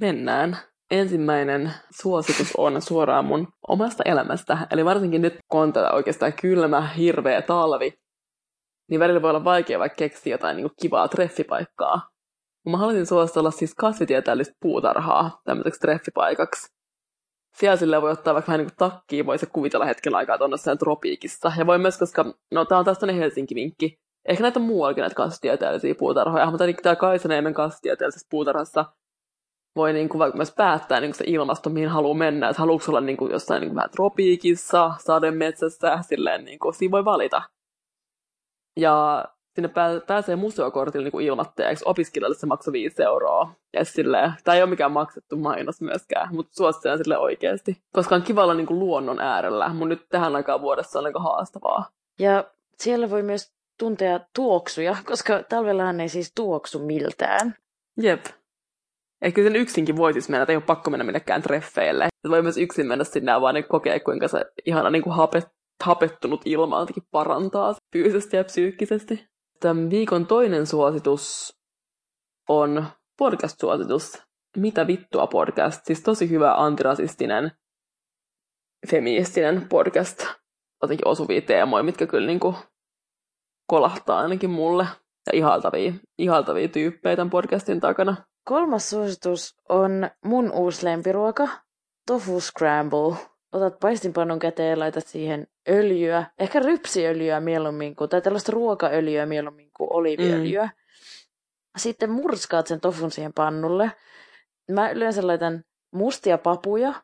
[0.00, 0.58] Mennään.
[0.90, 4.66] Ensimmäinen suositus on suoraan mun omasta elämästä.
[4.70, 7.92] Eli varsinkin nyt, kun on tätä oikeastaan kylmä, hirveä talvi,
[8.90, 12.08] niin välillä voi olla vaikea vaikka keksiä jotain niin kivaa treffipaikkaa.
[12.68, 16.74] Mä haluaisin suositella siis kasvitieteellistä puutarhaa tämmöiseksi treffipaikaksi.
[17.56, 20.78] Siellä sille voi ottaa vaikka vähän niin takkiin, voi se kuvitella hetken aikaa, on jossain
[20.78, 21.52] tropiikissa.
[21.58, 25.94] Ja voi myös, koska, no tää on taas Helsinki-vinkki, ehkä näitä on muuallakin näitä kasvitieteellisiä
[25.94, 28.84] puutarhoja, mutta niin tämä Kaisaniemen kasvitieteellisessä puutarhassa
[29.76, 32.48] voi niin kuin myös päättää niin kuin se ilmasto, mihin haluaa mennä.
[32.48, 36.92] Että haluatko olla niin kuin jossain niin kuin vähän tropiikissa, sademetsässä, silleen niin kuin, siinä
[36.92, 37.42] voi valita.
[38.76, 39.70] Ja sinne
[40.06, 41.84] pääsee museokortilla niin ilmatteeksi.
[41.86, 43.50] Opiskelijalle se maksoi 5 euroa.
[43.72, 47.82] Ja silleen, tämä ei ole mikään maksettu mainos myöskään, mutta suosittelen sille oikeasti.
[47.92, 51.20] Koska on kiva olla niin kuin luonnon äärellä, mutta nyt tähän aikaan vuodessa on aika
[51.20, 51.88] haastavaa.
[52.18, 52.44] Ja
[52.78, 57.56] siellä voi myös tuntea tuoksuja, koska talvellahan ei siis tuoksu miltään.
[58.00, 58.24] Jep.
[59.34, 62.04] Kyllä sen yksinkin voisi mennä, että ei ole pakko mennä millekään treffeille.
[62.04, 65.16] Että voi myös yksin mennä sinne ja vaan niin kokea, kuinka se ihana niin kuin
[65.16, 65.44] hapet,
[65.84, 69.28] hapettunut ilma jotenkin parantaa fyysisesti ja psyykkisesti.
[69.60, 71.54] Tämän viikon toinen suositus
[72.48, 72.86] on
[73.18, 74.22] podcast-suositus.
[74.56, 75.84] Mitä vittua podcast?
[75.84, 77.50] Siis tosi hyvä antirasistinen,
[78.90, 80.26] feministinen podcast.
[80.82, 82.54] Jotenkin osuvia teemoja, mitkä kyllä niin kuin
[83.66, 84.86] kolahtaa ainakin mulle.
[85.26, 88.16] Ja ihaltavia, ihaltavia tyyppejä tämän podcastin takana.
[88.44, 91.48] Kolmas suositus on mun uusi lempiruoka,
[92.06, 93.16] tofu scramble.
[93.52, 99.70] Otat paistinpannun käteen ja laitat siihen öljyä, ehkä rypsiöljyä mieluummin kuin, tai tällaista ruokaöljyä mieluummin
[99.76, 100.64] kuin oliviöljyä.
[100.64, 100.70] Mm.
[101.76, 103.92] Sitten murskaat sen tofun siihen pannulle.
[104.70, 106.94] Mä yleensä laitan mustia papuja,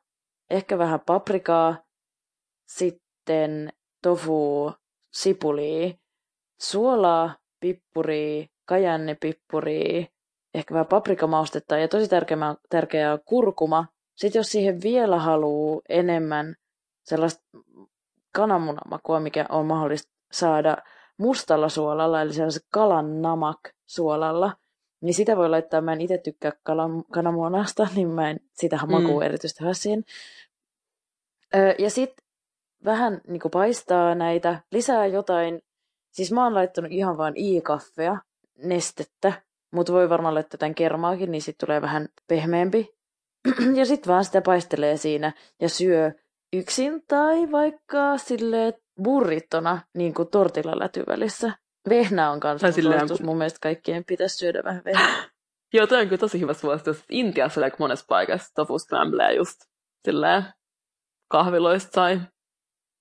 [0.50, 1.76] ehkä vähän paprikaa,
[2.66, 4.72] sitten tofu,
[5.12, 5.94] sipulia,
[6.62, 10.06] suolaa, pippuria, kajannepippuria,
[10.54, 13.86] ehkä vähän paprikamaustetta ja tosi tärkeää, tärkeää kurkuma.
[14.16, 16.54] Sitten jos siihen vielä haluaa enemmän
[17.02, 17.42] sellaista
[18.32, 20.76] kananmunamakua, mikä on mahdollista saada
[21.18, 24.52] mustalla suolalla, eli sellaisella kalan namak suolalla,
[25.00, 29.20] niin sitä voi laittaa, mä en itse tykkää kalan, kananmunasta, niin mä en sitä makua
[29.20, 29.26] mm.
[29.26, 30.04] erityisesti siihen.
[31.54, 32.24] Öö, ja sitten
[32.84, 35.62] vähän niin paistaa näitä, lisää jotain,
[36.12, 38.16] siis mä oon laittanut ihan vain i-kaffea,
[38.58, 39.32] nestettä,
[39.72, 42.88] mutta voi varmaan laittaa jotain kermaakin, niin sitten tulee vähän pehmeämpi.
[43.78, 46.12] ja sitten vaan sitä paistelee siinä ja syö
[46.52, 51.52] yksin tai vaikka sille burrittona, niin kuin tortillaläty välissä.
[51.88, 53.22] Vehnä on kanssa suositus.
[53.22, 55.24] Mun mielestä kaikkien pitäisi syödä vähän vehnää.
[55.74, 57.04] Joo, toi on kyllä tosi hyvä suositus.
[57.11, 59.61] Intiassa on monessa paikassa tofu scramblea just
[60.04, 60.44] silleen
[61.28, 62.20] kahviloista tai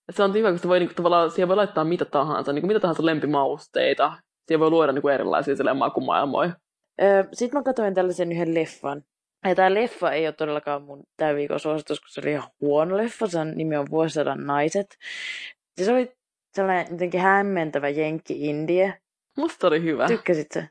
[0.10, 2.80] se on hyvä, kun se voi, niin, tavallaan, siihen voi laittaa mitä tahansa, niin mitä
[2.80, 4.14] tahansa lempimausteita.
[4.48, 6.52] Siihen voi luoda niin erilaisia silleen, makumaailmoja.
[7.02, 9.04] Öö, Sitten mä katsoin tällaisen yhden leffan.
[9.46, 12.98] Ja tämä leffa ei ole todellakaan mun tämän viikon suositus, koska se oli ihan huono
[12.98, 13.28] leffa.
[13.28, 14.98] Sen nimi on Vuosisadan naiset.
[15.82, 16.12] Se oli
[16.54, 18.94] sellainen jotenkin hämmentävä jenkki-indie.
[19.38, 20.08] Musta oli hyvä.
[20.08, 20.70] Tykkäsit se?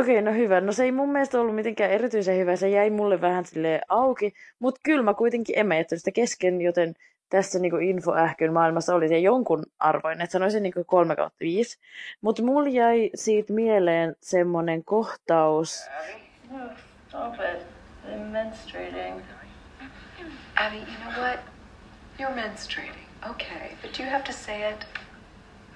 [0.00, 0.60] Okei, no hyvä.
[0.60, 2.56] No se ei mun mielestä ollut mitenkään erityisen hyvä.
[2.56, 4.32] Se jäi mulle vähän sille auki.
[4.58, 6.94] Mutta kyllä mä kuitenkin en mä sitä kesken, joten
[7.30, 11.36] tässä niin kuin infoähkyn maailmassa oli se jonkun arvoinen, että sanoisin niin kuin 3 kautta
[11.40, 11.78] 5.
[12.20, 15.88] Mutta mulla jäi siitä mieleen semmoinen kohtaus.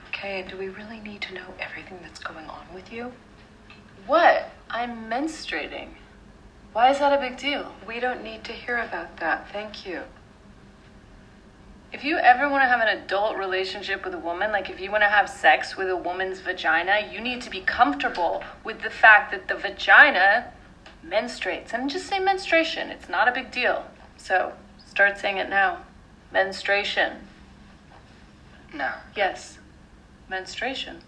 [0.09, 3.13] Okay, and do we really need to know everything that's going on with you?
[4.09, 4.47] What?
[4.71, 5.89] I'm menstruating.
[6.75, 7.65] Why is that a big deal?
[7.87, 9.53] We don't need to hear about that.
[9.53, 10.03] Thank you.
[11.95, 14.91] If you ever want to have an adult relationship with a woman, like if you
[14.91, 18.91] want to have sex with a woman's vagina, you need to be comfortable with the
[18.91, 20.53] fact that the vagina
[21.07, 21.73] menstruates.
[21.73, 23.85] And just say menstruation, it's not a big deal.
[24.17, 25.83] So start saying it now.
[26.33, 27.29] Menstruation.
[28.75, 28.91] No.
[29.15, 29.61] Yes.
[30.29, 30.99] Menstruation.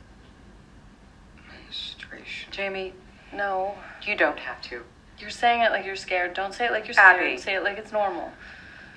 [1.51, 2.53] Menstruation.
[2.53, 2.93] Jamie,
[3.35, 3.75] no.
[4.07, 4.83] You don't have to.
[5.19, 6.35] You're saying it like you're scared.
[6.35, 7.21] Don't say it like you're scared.
[7.21, 7.39] Abby.
[7.39, 8.31] Say it like it's normal.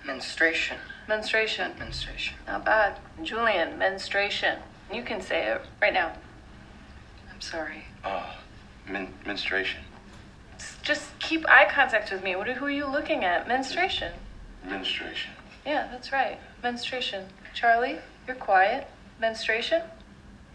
[0.06, 0.78] Menstruation.
[1.10, 1.72] Menstruation.
[1.80, 2.36] Menstruation.
[2.46, 3.00] Not bad.
[3.24, 4.60] Julian, menstruation.
[4.94, 6.12] You can say it right now.
[7.34, 7.86] I'm sorry.
[8.06, 8.36] Oh,
[8.88, 9.82] men- menstruation.
[10.84, 12.36] Just keep eye contact with me.
[12.36, 12.48] What?
[12.48, 13.48] Who are you looking at?
[13.48, 14.14] Menstruation.
[14.64, 15.32] Menstruation.
[15.66, 16.38] Yeah, that's right.
[16.62, 17.26] Menstruation.
[17.56, 17.98] Charlie,
[18.28, 18.88] you're quiet.
[19.20, 19.82] Menstruation?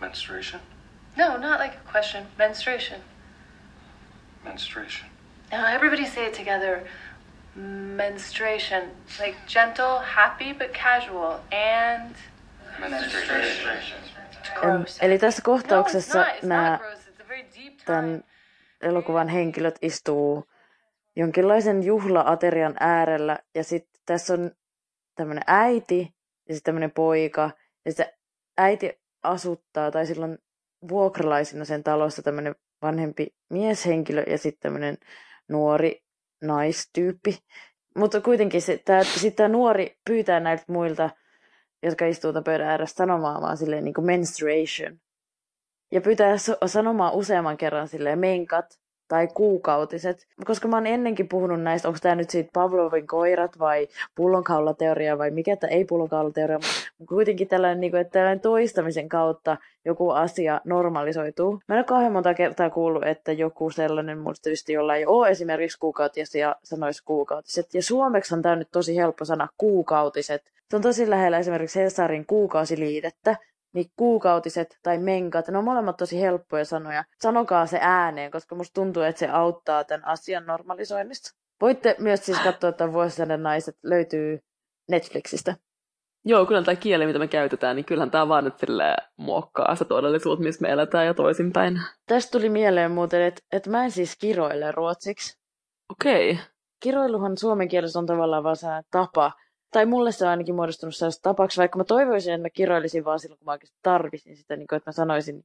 [0.00, 0.60] Menstruation.
[1.18, 2.28] No, not like a question.
[2.38, 3.00] Menstruation.
[4.44, 5.08] Menstruation.
[5.50, 6.86] Now everybody say it together.
[7.56, 8.82] Menstruation.
[9.20, 11.38] Like gentle, happy, but casual.
[11.52, 12.14] And
[12.78, 13.76] Menstruation.
[14.60, 14.98] gross.
[15.02, 16.28] Eli tässä No, it's kohtauksessa not.
[16.28, 17.04] It's nämä not
[17.84, 18.24] tämän
[18.80, 20.44] elokuvan henkilöt istuu
[21.16, 24.50] jonkinlaisen juhlaaterian äärellä ja sitten tässä on
[25.14, 26.14] tämmöinen äiti
[26.48, 27.50] ja sitten tämmöinen poika
[27.84, 28.12] ja sitten
[28.58, 30.38] äiti asuttaa tai silloin
[30.88, 34.98] vuokralaisina sen talossa tämmöinen vanhempi mieshenkilö ja sitten tämmöinen
[35.48, 36.03] nuori
[36.42, 37.38] naistyyppi.
[37.96, 38.62] Mutta kuitenkin
[39.36, 41.10] tämä nuori pyytää näiltä muilta,
[41.82, 45.00] jotka istuu pöydän ääressä sanomaan vaan silleen niin kuin menstruation.
[45.92, 48.78] Ja pyytää sanomaan useamman kerran silleen menkat
[49.08, 50.26] tai kuukautiset.
[50.44, 55.30] Koska mä oon ennenkin puhunut näistä, onko tämä nyt siitä Pavlovin koirat vai pullonkaulateoria vai
[55.30, 60.60] mikä tämä ei pullonkaulateoria, mutta kuitenkin tällainen, niin kuin, että tällainen toistamisen kautta joku asia
[60.64, 61.60] normalisoituu.
[61.68, 65.78] Mä en ole kauhean monta kertaa kuullut, että joku sellainen muistavista, jolla ei ole esimerkiksi
[65.78, 67.74] kuukautisia, sanoisi kuukautiset.
[67.74, 70.42] Ja suomeksi on tämä nyt tosi helppo sana kuukautiset.
[70.70, 73.36] Se on tosi lähellä esimerkiksi Hesarin kuukausiliitettä,
[73.74, 77.04] niin kuukautiset tai menkat, ne on molemmat tosi helppoja sanoja.
[77.22, 81.30] Sanokaa se ääneen, koska musta tuntuu, että se auttaa tämän asian normalisoinnista.
[81.60, 84.38] Voitte myös siis katsoa, että vuosisadan naiset löytyy
[84.90, 85.56] Netflixistä.
[86.24, 88.54] Joo, kyllä tämä kieli, mitä me käytetään, niin kyllähän tämä vaan nyt
[89.16, 91.80] muokkaa sitä todellisuutta, missä me eletään ja toisinpäin.
[92.06, 95.38] Tästä tuli mieleen muuten, että, että mä en siis kiroile ruotsiksi.
[95.90, 96.30] Okei.
[96.30, 96.44] Okay.
[96.82, 98.56] Kiroiluhan suomen kielessä on tavallaan vaan
[98.90, 99.32] tapa,
[99.74, 103.20] tai mulle se on ainakin muodostunut sellaista tapaksi, vaikka mä toivoisin, että mä kiroilisin vaan
[103.20, 105.44] silloin, kun mä oikeasti tarvisin sitä, niin kuin, että mä sanoisin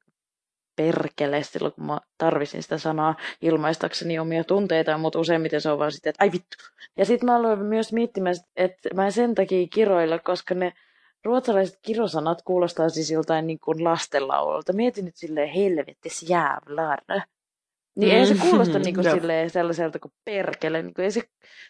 [0.76, 5.92] perkele silloin, kun mä tarvisin sitä sanaa ilmaistakseni omia tunteita, mutta useimmiten se on vaan
[5.92, 6.58] sitten, että ai vittu.
[6.98, 10.74] Ja sitten mä aloin myös miettimään, että mä en sen takia kiroilla, koska ne
[11.26, 14.74] ruotsalaiset kirosanat kuulostaa siis joltain niin kuin lastenlaululta.
[14.74, 17.00] Mietin nyt silleen helvettis jävlar.
[17.96, 18.40] Niin ei se mm.
[18.40, 20.82] kuulosta niin kuin silleen sellaiselta kuin perkele.
[20.82, 21.22] Niin kuin ei se,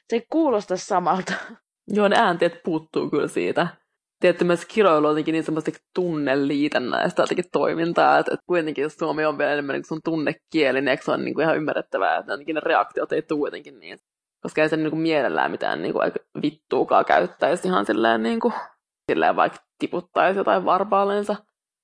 [0.10, 1.34] se ei kuulosta samalta.
[1.89, 3.67] Joo, ne äänteet puuttuu kyllä siitä.
[4.19, 9.25] Tietty myös kiroilu on jotenkin niin semmoista tunneliitännäistä jotenkin toimintaa, että, että kuitenkin jos suomi
[9.25, 12.33] on vielä enemmän niin sun tunnekieli, niin eikö se ole niin kuin ihan ymmärrettävää, että
[12.33, 13.99] jotenkin ne reaktiot ei tule jotenkin niin.
[14.43, 16.11] Koska ei se niin kuin mielellään mitään niin kuin
[16.41, 18.53] vittuukaan käyttäisi ihan silleen, niin kuin,
[19.11, 21.35] silleen vaikka tiputtaisi jotain varpaaleensa.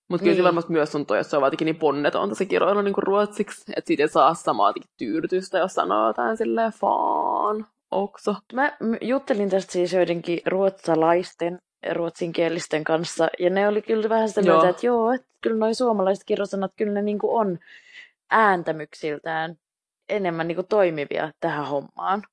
[0.09, 0.37] Mutta kyllä niin.
[0.37, 3.73] se varmasti myös tuntuu, että se on jotenkin niin ponnetonta se kiroilu niin kuin ruotsiksi,
[3.75, 7.65] että siitä ei saa samaa tyydytystä, jos sanoo jotain silleen faan,
[8.03, 8.35] okso.
[8.53, 11.59] Mä juttelin tästä siis joidenkin ruotsalaisten
[11.93, 13.27] ruotsinkielisten kanssa.
[13.39, 16.93] Ja ne oli kyllä vähän sitä mieltä, että joo, että kyllä noi suomalaiset kirjosanat, kyllä
[16.93, 17.59] ne niin on
[18.31, 19.55] ääntämyksiltään
[20.09, 22.23] enemmän niin toimivia tähän hommaan.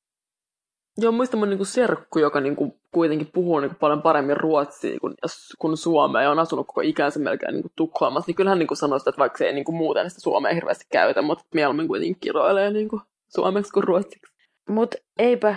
[0.98, 5.00] Joo, muista mun niin serkku, joka niin kuin kuitenkin puhuu niin kuin paljon paremmin ruotsia
[5.00, 5.14] kuin,
[5.58, 8.78] kuin suomea ja on asunut koko ikänsä melkein niin kuin Tukholmassa, niin kyllähän niin kuin
[8.78, 11.88] sanoi sitä, että vaikka se ei niin kuin muuten sitä suomea hirveästi käytä, mutta mieluummin
[11.88, 14.31] kuitenkin kiroilee niin kuin suomeksi kuin ruotsiksi.
[14.68, 15.54] Mutta eipä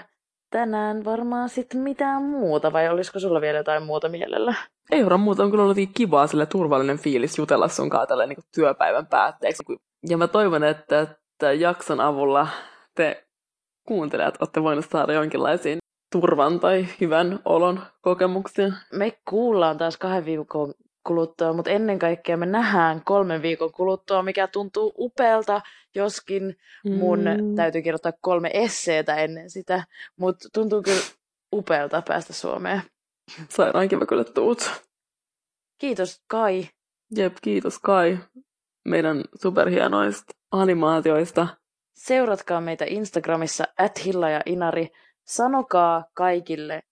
[0.49, 4.53] tänään varmaan sitten mitään muuta, vai olisiko sulla vielä jotain muuta mielellä?
[4.91, 9.07] Ei ole muuta, on kyllä ollut kivaa, sille turvallinen fiilis jutella sun kanssa niin työpäivän
[9.07, 9.63] päätteeksi.
[10.09, 12.47] Ja mä toivon, että, että jakson avulla
[12.95, 13.27] te
[13.87, 15.77] kuuntelijat olette voineet saada jonkinlaisiin
[16.11, 18.67] turvan tai hyvän olon kokemuksia.
[18.93, 20.73] Me kuullaan taas kahden viikon
[21.07, 25.61] kuluttua, mutta ennen kaikkea me nähdään kolmen viikon kuluttua, mikä tuntuu upealta,
[25.95, 27.55] joskin mun mm.
[27.55, 29.83] täytyy kirjoittaa kolme esseetä ennen sitä,
[30.19, 31.01] mutta tuntuu kyllä
[31.53, 32.81] upealta päästä Suomeen.
[33.49, 34.81] Sairaan kiva kyllä tuut.
[35.77, 36.67] Kiitos Kai.
[37.15, 38.17] Jep, kiitos Kai
[38.85, 41.47] meidän superhienoista animaatioista.
[41.93, 44.87] Seuratkaa meitä Instagramissa at Hilla ja Inari.
[45.23, 46.83] Sanokaa kaikille,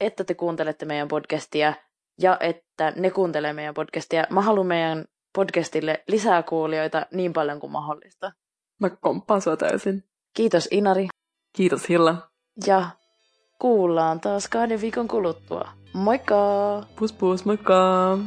[0.00, 1.74] että te kuuntelette meidän podcastia–
[2.20, 4.26] ja että ne kuuntelee meidän podcastia.
[4.30, 5.04] Mä haluan meidän
[5.34, 8.32] podcastille lisää kuulijoita niin paljon kuin mahdollista.
[8.80, 10.04] Mä komppaan sua täysin.
[10.34, 11.08] Kiitos Inari.
[11.56, 12.30] Kiitos Hilla.
[12.66, 12.86] Ja
[13.58, 15.68] kuullaan taas kahden viikon kuluttua.
[15.92, 16.36] Moikka!
[16.98, 18.18] Pus pus, moikka!